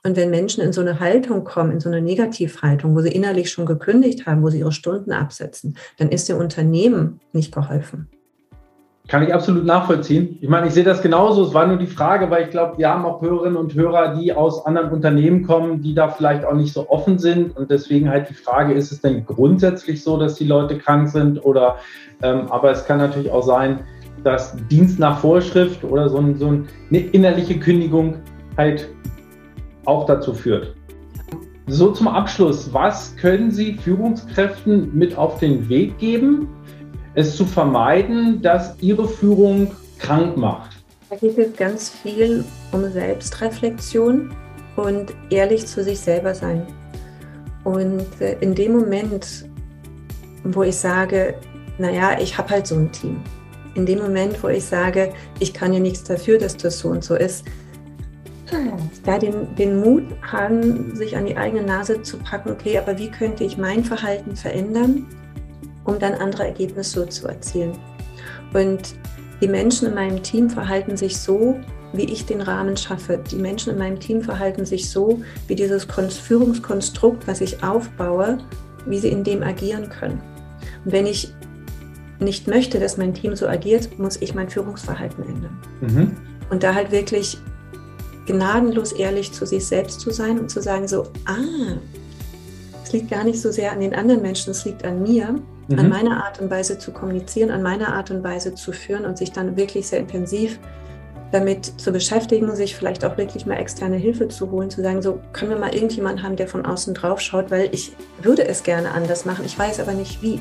Und 0.05 0.17
wenn 0.17 0.29
Menschen 0.29 0.61
in 0.61 0.73
so 0.73 0.81
eine 0.81 0.99
Haltung 0.99 1.45
kommen, 1.45 1.71
in 1.71 1.79
so 1.79 1.87
eine 1.87 2.01
Negativhaltung, 2.01 2.93
wo 2.93 2.99
sie 2.99 3.13
innerlich 3.13 3.49
schon 3.49 3.65
gekündigt 3.65 4.25
haben, 4.25 4.43
wo 4.43 4.49
sie 4.49 4.59
ihre 4.59 4.73
Stunden 4.73 5.13
absetzen, 5.13 5.77
dann 5.97 6.09
ist 6.09 6.27
dem 6.27 6.37
Unternehmen 6.37 7.21
nicht 7.31 7.53
geholfen. 7.53 8.09
Kann 9.09 9.21
ich 9.23 9.33
absolut 9.33 9.65
nachvollziehen. 9.65 10.37
Ich 10.39 10.47
meine, 10.47 10.67
ich 10.67 10.73
sehe 10.73 10.85
das 10.85 11.01
genauso. 11.01 11.43
Es 11.43 11.53
war 11.53 11.67
nur 11.67 11.75
die 11.75 11.87
Frage, 11.87 12.29
weil 12.29 12.43
ich 12.43 12.51
glaube, 12.51 12.77
wir 12.77 12.89
haben 12.89 13.05
auch 13.05 13.21
Hörerinnen 13.21 13.57
und 13.57 13.73
Hörer, 13.73 14.15
die 14.15 14.31
aus 14.31 14.65
anderen 14.65 14.91
Unternehmen 14.91 15.45
kommen, 15.45 15.81
die 15.81 15.93
da 15.93 16.07
vielleicht 16.07 16.45
auch 16.45 16.53
nicht 16.53 16.71
so 16.71 16.89
offen 16.89 17.19
sind. 17.19 17.55
Und 17.57 17.69
deswegen 17.69 18.09
halt 18.09 18.29
die 18.29 18.33
Frage, 18.33 18.73
ist 18.73 18.93
es 18.93 19.01
denn 19.01 19.25
grundsätzlich 19.25 20.01
so, 20.03 20.17
dass 20.17 20.35
die 20.35 20.45
Leute 20.45 20.77
krank 20.77 21.09
sind? 21.09 21.43
Oder, 21.43 21.79
ähm, 22.21 22.47
aber 22.49 22.71
es 22.71 22.85
kann 22.85 22.99
natürlich 22.99 23.29
auch 23.29 23.43
sein, 23.43 23.81
dass 24.23 24.55
Dienst 24.71 24.99
nach 24.99 25.19
Vorschrift 25.19 25.83
oder 25.83 26.07
so, 26.07 26.19
ein, 26.19 26.37
so 26.37 26.47
eine 26.47 26.99
innerliche 26.99 27.59
Kündigung 27.59 28.15
halt 28.57 28.87
auch 29.83 30.05
dazu 30.05 30.33
führt. 30.33 30.75
So 31.67 31.91
zum 31.91 32.07
Abschluss, 32.07 32.73
was 32.73 33.15
können 33.17 33.51
Sie 33.51 33.73
Führungskräften 33.73 34.97
mit 34.97 35.17
auf 35.17 35.39
den 35.39 35.67
Weg 35.67 35.97
geben, 35.97 36.47
es 37.15 37.35
zu 37.35 37.45
vermeiden, 37.45 38.41
dass 38.41 38.75
ihre 38.81 39.07
Führung 39.07 39.71
krank 39.99 40.37
macht? 40.37 40.71
Da 41.09 41.15
geht 41.15 41.37
es 41.37 41.55
ganz 41.55 41.89
viel 41.89 42.43
um 42.71 42.91
Selbstreflexion 42.91 44.31
und 44.75 45.13
ehrlich 45.29 45.67
zu 45.67 45.83
sich 45.83 45.99
selber 45.99 46.33
sein. 46.33 46.65
Und 47.63 48.07
äh, 48.19 48.37
in 48.39 48.55
dem 48.55 48.73
Moment, 48.73 49.45
wo 50.43 50.63
ich 50.63 50.75
sage, 50.75 51.35
naja, 51.77 52.17
ich 52.19 52.37
habe 52.37 52.49
halt 52.49 52.67
so 52.67 52.75
ein 52.75 52.91
Team. 52.91 53.21
In 53.75 53.85
dem 53.85 53.99
Moment, 53.99 54.41
wo 54.43 54.47
ich 54.49 54.65
sage, 54.65 55.13
ich 55.39 55.53
kann 55.53 55.73
ja 55.73 55.79
nichts 55.79 56.03
dafür, 56.03 56.37
dass 56.37 56.57
das 56.57 56.79
so 56.79 56.89
und 56.89 57.03
so 57.03 57.15
ist, 57.15 57.45
da 59.03 59.17
den, 59.17 59.55
den 59.55 59.79
Mut 59.79 60.03
haben, 60.21 60.95
sich 60.95 61.17
an 61.17 61.25
die 61.25 61.35
eigene 61.35 61.63
Nase 61.63 62.01
zu 62.03 62.17
packen, 62.17 62.51
okay, 62.51 62.77
aber 62.77 62.97
wie 62.97 63.09
könnte 63.09 63.43
ich 63.43 63.57
mein 63.57 63.83
Verhalten 63.83 64.35
verändern, 64.35 65.07
um 65.85 65.99
dann 65.99 66.13
andere 66.13 66.47
Ergebnisse 66.47 67.01
so 67.01 67.05
zu 67.05 67.27
erzielen. 67.27 67.77
Und 68.53 68.95
die 69.41 69.47
Menschen 69.47 69.87
in 69.87 69.95
meinem 69.95 70.23
Team 70.23 70.49
verhalten 70.49 70.95
sich 70.95 71.17
so, 71.17 71.59
wie 71.93 72.05
ich 72.05 72.25
den 72.25 72.41
Rahmen 72.41 72.75
schaffe. 72.75 73.19
Die 73.31 73.35
Menschen 73.35 73.71
in 73.73 73.77
meinem 73.77 73.99
Team 73.99 74.21
verhalten 74.21 74.65
sich 74.65 74.89
so, 74.89 75.21
wie 75.47 75.55
dieses 75.55 75.85
Führungskonstrukt, 75.85 77.27
was 77.27 77.41
ich 77.41 77.63
aufbaue, 77.63 78.39
wie 78.85 78.99
sie 78.99 79.09
in 79.09 79.23
dem 79.23 79.43
agieren 79.43 79.89
können. 79.89 80.21
Und 80.85 80.91
wenn 80.91 81.05
ich 81.05 81.33
nicht 82.19 82.47
möchte, 82.47 82.79
dass 82.79 82.97
mein 82.97 83.13
Team 83.13 83.35
so 83.35 83.47
agiert, 83.47 83.99
muss 83.99 84.17
ich 84.21 84.33
mein 84.33 84.49
Führungsverhalten 84.49 85.23
ändern. 85.23 85.57
Mhm. 85.81 86.11
Und 86.49 86.63
da 86.63 86.73
halt 86.73 86.91
wirklich 86.91 87.37
gnadenlos 88.25 88.93
ehrlich 88.93 89.31
zu 89.31 89.45
sich 89.45 89.65
selbst 89.65 89.99
zu 89.99 90.11
sein 90.11 90.39
und 90.39 90.49
zu 90.49 90.61
sagen 90.61 90.87
so, 90.87 91.03
ah, 91.25 91.77
es 92.83 92.93
liegt 92.93 93.11
gar 93.11 93.23
nicht 93.23 93.41
so 93.41 93.51
sehr 93.51 93.71
an 93.71 93.81
den 93.81 93.93
anderen 93.93 94.21
Menschen, 94.21 94.51
es 94.51 94.65
liegt 94.65 94.85
an 94.85 95.01
mir 95.01 95.35
mhm. 95.67 95.79
an 95.79 95.89
meiner 95.89 96.23
Art 96.23 96.39
und 96.39 96.49
Weise 96.49 96.77
zu 96.77 96.91
kommunizieren, 96.91 97.51
an 97.51 97.61
meiner 97.61 97.93
Art 97.93 98.11
und 98.11 98.23
Weise 98.23 98.55
zu 98.55 98.71
führen 98.71 99.05
und 99.05 99.17
sich 99.17 99.31
dann 99.31 99.55
wirklich 99.55 99.87
sehr 99.87 99.99
intensiv 99.99 100.59
damit 101.31 101.65
zu 101.81 101.91
beschäftigen, 101.91 102.55
sich 102.55 102.75
vielleicht 102.75 103.03
auch 103.03 103.17
wirklich 103.17 103.47
mal 103.47 103.55
externe 103.55 103.95
Hilfe 103.95 104.27
zu 104.27 104.51
holen, 104.51 104.69
zu 104.69 104.83
sagen, 104.83 105.01
so 105.01 105.19
können 105.33 105.49
wir 105.49 105.57
mal 105.57 105.73
irgendjemanden 105.73 106.23
haben, 106.23 106.35
der 106.35 106.47
von 106.47 106.63
außen 106.63 106.93
drauf 106.93 107.19
schaut, 107.19 107.49
weil 107.49 107.69
ich 107.71 107.93
würde 108.21 108.47
es 108.47 108.61
gerne 108.61 108.91
anders 108.91 109.25
machen, 109.25 109.43
ich 109.43 109.57
weiß 109.57 109.79
aber 109.79 109.93
nicht 109.93 110.21
wie. 110.21 110.39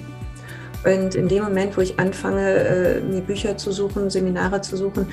Und 0.84 1.14
in 1.14 1.28
dem 1.28 1.44
Moment, 1.44 1.76
wo 1.76 1.80
ich 1.80 1.98
anfange, 1.98 2.46
äh, 2.46 3.00
mir 3.00 3.22
Bücher 3.22 3.56
zu 3.56 3.72
suchen, 3.72 4.10
Seminare 4.10 4.60
zu 4.60 4.76
suchen, 4.76 5.06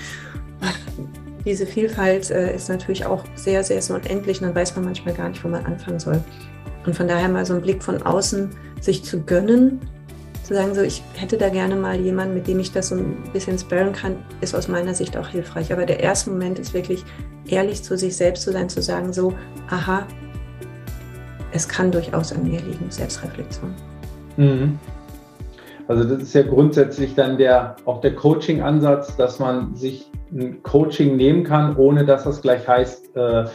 diese 1.45 1.65
Vielfalt 1.65 2.29
äh, 2.29 2.53
ist 2.53 2.67
natürlich 2.67 3.05
auch 3.05 3.23
sehr, 3.35 3.63
sehr 3.63 3.81
so 3.81 3.93
unendlich 3.93 4.41
und 4.41 4.47
dann 4.47 4.55
weiß 4.55 4.75
man 4.75 4.85
manchmal 4.85 5.13
gar 5.13 5.29
nicht, 5.29 5.43
wo 5.43 5.47
man 5.47 5.65
anfangen 5.65 5.99
soll. 5.99 6.21
Und 6.85 6.95
von 6.95 7.07
daher 7.07 7.29
mal 7.29 7.45
so 7.45 7.53
einen 7.53 7.61
Blick 7.61 7.81
von 7.81 8.01
außen 8.01 8.49
sich 8.81 9.03
zu 9.05 9.21
gönnen 9.21 9.79
zu 10.49 10.55
sagen, 10.55 10.73
so 10.73 10.81
ich 10.81 11.03
hätte 11.13 11.37
da 11.37 11.49
gerne 11.49 11.75
mal 11.75 11.95
jemanden, 11.99 12.33
mit 12.33 12.47
dem 12.47 12.59
ich 12.59 12.71
das 12.71 12.89
so 12.89 12.95
ein 12.95 13.17
bisschen 13.33 13.59
sparen 13.59 13.93
kann, 13.93 14.15
ist 14.41 14.55
aus 14.55 14.67
meiner 14.67 14.95
Sicht 14.95 15.15
auch 15.15 15.27
hilfreich. 15.27 15.71
Aber 15.71 15.85
der 15.85 15.99
erste 15.99 16.31
Moment 16.31 16.57
ist 16.57 16.73
wirklich 16.73 17.05
ehrlich 17.47 17.83
zu 17.83 17.95
sich 17.95 18.17
selbst 18.17 18.41
zu 18.41 18.51
sein, 18.51 18.67
zu 18.67 18.81
sagen, 18.81 19.13
so, 19.13 19.35
aha, 19.69 20.07
es 21.51 21.69
kann 21.69 21.91
durchaus 21.91 22.33
an 22.33 22.43
mir 22.45 22.59
liegen, 22.61 22.89
Selbstreflexion. 22.89 23.75
Mhm. 24.37 24.79
Also 25.87 26.03
das 26.03 26.23
ist 26.23 26.33
ja 26.33 26.41
grundsätzlich 26.41 27.13
dann 27.13 27.37
der 27.37 27.75
auch 27.85 28.01
der 28.01 28.15
Coaching-Ansatz, 28.15 29.17
dass 29.17 29.37
man 29.37 29.75
sich 29.75 30.09
ein 30.31 30.63
Coaching 30.63 31.15
nehmen 31.15 31.43
kann, 31.43 31.75
ohne 31.75 32.05
dass 32.05 32.23
das 32.23 32.41
gleich 32.41 32.67
heißt, 32.67 33.15
äh, 33.15 33.45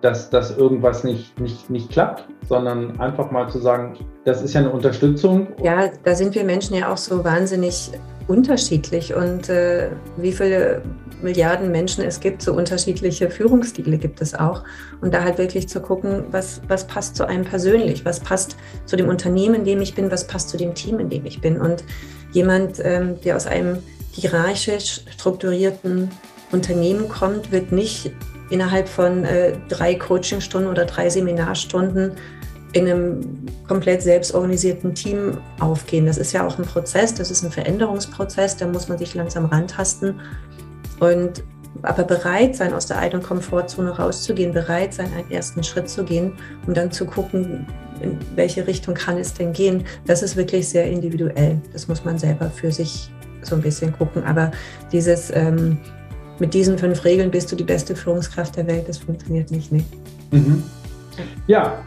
dass, 0.00 0.30
dass 0.30 0.56
irgendwas 0.56 1.04
nicht, 1.04 1.38
nicht, 1.40 1.70
nicht 1.70 1.90
klappt, 1.90 2.24
sondern 2.48 2.98
einfach 3.00 3.30
mal 3.30 3.48
zu 3.48 3.58
sagen, 3.58 3.96
das 4.24 4.42
ist 4.42 4.54
ja 4.54 4.60
eine 4.60 4.70
Unterstützung. 4.70 5.48
Ja, 5.62 5.90
da 6.04 6.14
sind 6.14 6.34
wir 6.34 6.44
Menschen 6.44 6.76
ja 6.76 6.92
auch 6.92 6.96
so 6.96 7.24
wahnsinnig 7.24 7.90
unterschiedlich 8.28 9.14
und 9.14 9.48
äh, 9.48 9.90
wie 10.16 10.32
viele 10.32 10.82
Milliarden 11.22 11.70
Menschen 11.70 12.04
es 12.04 12.20
gibt, 12.20 12.42
so 12.42 12.52
unterschiedliche 12.52 13.30
Führungsstile 13.30 13.98
gibt 13.98 14.20
es 14.20 14.34
auch. 14.34 14.64
Und 15.00 15.14
da 15.14 15.22
halt 15.22 15.38
wirklich 15.38 15.68
zu 15.68 15.80
gucken, 15.80 16.24
was, 16.30 16.60
was 16.68 16.86
passt 16.86 17.16
zu 17.16 17.26
einem 17.26 17.44
persönlich, 17.44 18.04
was 18.04 18.20
passt 18.20 18.56
zu 18.84 18.96
dem 18.96 19.08
Unternehmen, 19.08 19.54
in 19.54 19.64
dem 19.64 19.80
ich 19.80 19.94
bin, 19.94 20.10
was 20.10 20.26
passt 20.26 20.50
zu 20.50 20.56
dem 20.56 20.74
Team, 20.74 20.98
in 20.98 21.08
dem 21.08 21.24
ich 21.24 21.40
bin. 21.40 21.60
Und 21.60 21.84
jemand, 22.32 22.80
ähm, 22.84 23.18
der 23.24 23.36
aus 23.36 23.46
einem 23.46 23.78
hierarchisch 24.10 25.02
strukturierten 25.08 26.10
Unternehmen 26.52 27.08
kommt, 27.08 27.52
wird 27.52 27.72
nicht 27.72 28.12
innerhalb 28.50 28.88
von 28.88 29.24
äh, 29.24 29.52
drei 29.68 29.94
Coachingstunden 29.94 30.70
oder 30.70 30.84
drei 30.84 31.08
Seminarstunden 31.10 32.12
in 32.72 32.86
einem 32.86 33.46
komplett 33.66 34.02
selbstorganisierten 34.02 34.94
Team 34.94 35.38
aufgehen. 35.60 36.06
Das 36.06 36.18
ist 36.18 36.32
ja 36.32 36.46
auch 36.46 36.58
ein 36.58 36.64
Prozess, 36.64 37.14
das 37.14 37.30
ist 37.30 37.42
ein 37.42 37.50
Veränderungsprozess, 37.50 38.56
da 38.56 38.66
muss 38.66 38.88
man 38.88 38.98
sich 38.98 39.14
langsam 39.14 39.46
rantasten 39.46 40.20
und 41.00 41.42
aber 41.82 42.04
bereit 42.04 42.56
sein, 42.56 42.72
aus 42.72 42.86
der 42.86 42.98
eigenen 42.98 43.22
Komfortzone 43.22 43.90
rauszugehen, 43.90 44.52
bereit 44.52 44.94
sein, 44.94 45.12
einen 45.14 45.30
ersten 45.30 45.62
Schritt 45.62 45.88
zu 45.88 46.04
gehen 46.04 46.32
und 46.66 46.76
dann 46.76 46.90
zu 46.90 47.04
gucken, 47.04 47.66
in 48.00 48.18
welche 48.34 48.66
Richtung 48.66 48.94
kann 48.94 49.18
es 49.18 49.34
denn 49.34 49.52
gehen. 49.52 49.84
Das 50.06 50.22
ist 50.22 50.36
wirklich 50.36 50.68
sehr 50.68 50.86
individuell. 50.90 51.60
Das 51.72 51.88
muss 51.88 52.04
man 52.04 52.18
selber 52.18 52.50
für 52.50 52.72
sich 52.72 53.10
so 53.42 53.56
ein 53.56 53.62
bisschen 53.62 53.92
gucken. 53.92 54.24
Aber 54.24 54.50
dieses 54.92 55.30
ähm, 55.30 55.78
mit 56.38 56.54
diesen 56.54 56.78
fünf 56.78 57.04
Regeln 57.04 57.30
bist 57.30 57.50
du 57.50 57.56
die 57.56 57.64
beste 57.64 57.96
Führungskraft 57.96 58.56
der 58.56 58.66
Welt. 58.66 58.88
Das 58.88 58.98
funktioniert 58.98 59.50
nicht. 59.50 59.72
Nee. 59.72 59.84
Mhm. 60.30 60.62
Ja, 61.46 61.78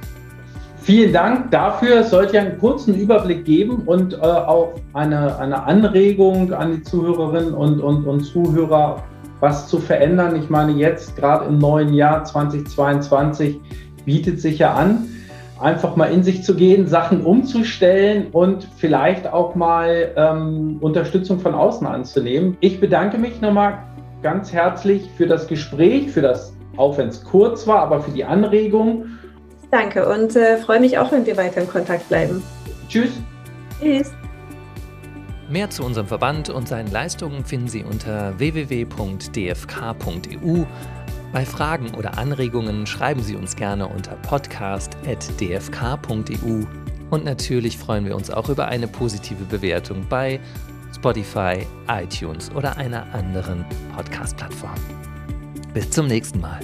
vielen 0.81 1.13
Dank 1.13 1.51
dafür. 1.51 1.99
Es 1.99 2.09
sollte 2.09 2.35
ja 2.35 2.41
einen 2.41 2.57
kurzen 2.57 2.95
Überblick 2.95 3.45
geben 3.45 3.83
und 3.85 4.13
äh, 4.13 4.17
auch 4.17 4.73
eine, 4.93 5.37
eine 5.37 5.63
Anregung 5.63 6.53
an 6.53 6.77
die 6.77 6.83
Zuhörerinnen 6.83 7.53
und, 7.53 7.79
und, 7.79 8.05
und 8.05 8.21
Zuhörer, 8.21 9.03
was 9.39 9.67
zu 9.67 9.79
verändern. 9.79 10.35
Ich 10.35 10.49
meine, 10.49 10.71
jetzt 10.73 11.15
gerade 11.15 11.45
im 11.45 11.59
neuen 11.59 11.93
Jahr 11.93 12.23
2022 12.23 13.59
bietet 14.05 14.41
sich 14.41 14.59
ja 14.59 14.73
an, 14.73 15.07
einfach 15.59 15.95
mal 15.95 16.05
in 16.05 16.23
sich 16.23 16.43
zu 16.43 16.55
gehen, 16.55 16.87
Sachen 16.87 17.21
umzustellen 17.21 18.27
und 18.31 18.67
vielleicht 18.77 19.31
auch 19.31 19.55
mal 19.55 20.11
ähm, 20.15 20.77
Unterstützung 20.79 21.39
von 21.39 21.53
außen 21.53 21.85
anzunehmen. 21.85 22.57
Ich 22.61 22.79
bedanke 22.79 23.17
mich 23.17 23.41
nochmal 23.41 23.79
ganz 24.21 24.51
herzlich 24.51 25.09
für 25.17 25.27
das 25.27 25.47
Gespräch, 25.47 26.11
für 26.11 26.21
das, 26.21 26.53
auch 26.77 26.97
wenn 26.97 27.09
es 27.09 27.23
kurz 27.23 27.67
war, 27.67 27.79
aber 27.79 28.01
für 28.01 28.11
die 28.11 28.23
Anregung. 28.23 29.05
Danke 29.71 30.07
und 30.07 30.35
äh, 30.35 30.57
freue 30.57 30.79
mich 30.79 30.97
auch, 30.97 31.11
wenn 31.11 31.25
wir 31.25 31.37
weiter 31.37 31.61
in 31.61 31.67
Kontakt 31.67 32.07
bleiben. 32.09 32.43
Tschüss. 32.87 33.11
Tschüss. 33.79 34.11
Mehr 35.49 35.69
zu 35.69 35.83
unserem 35.83 36.07
Verband 36.07 36.49
und 36.49 36.67
seinen 36.67 36.91
Leistungen 36.91 37.43
finden 37.43 37.67
Sie 37.67 37.83
unter 37.83 38.37
www.dfk.eu. 38.37 39.05
Bei 41.31 41.45
Fragen 41.45 41.93
oder 41.95 42.17
Anregungen 42.17 42.87
schreiben 42.87 43.21
Sie 43.21 43.35
uns 43.35 43.55
gerne 43.55 43.87
unter 43.87 44.15
podcast.dfk.eu. 44.15 46.65
Und 47.09 47.25
natürlich 47.25 47.77
freuen 47.77 48.05
wir 48.05 48.15
uns 48.15 48.29
auch 48.29 48.49
über 48.49 48.67
eine 48.67 48.87
positive 48.87 49.43
Bewertung 49.45 50.05
bei 50.07 50.39
Spotify, 50.95 51.65
iTunes 51.87 52.51
oder 52.51 52.75
einer 52.77 53.05
anderen 53.13 53.65
Podcast-Plattform. 53.95 54.75
Bis 55.73 55.89
zum 55.91 56.07
nächsten 56.07 56.39
Mal. 56.39 56.59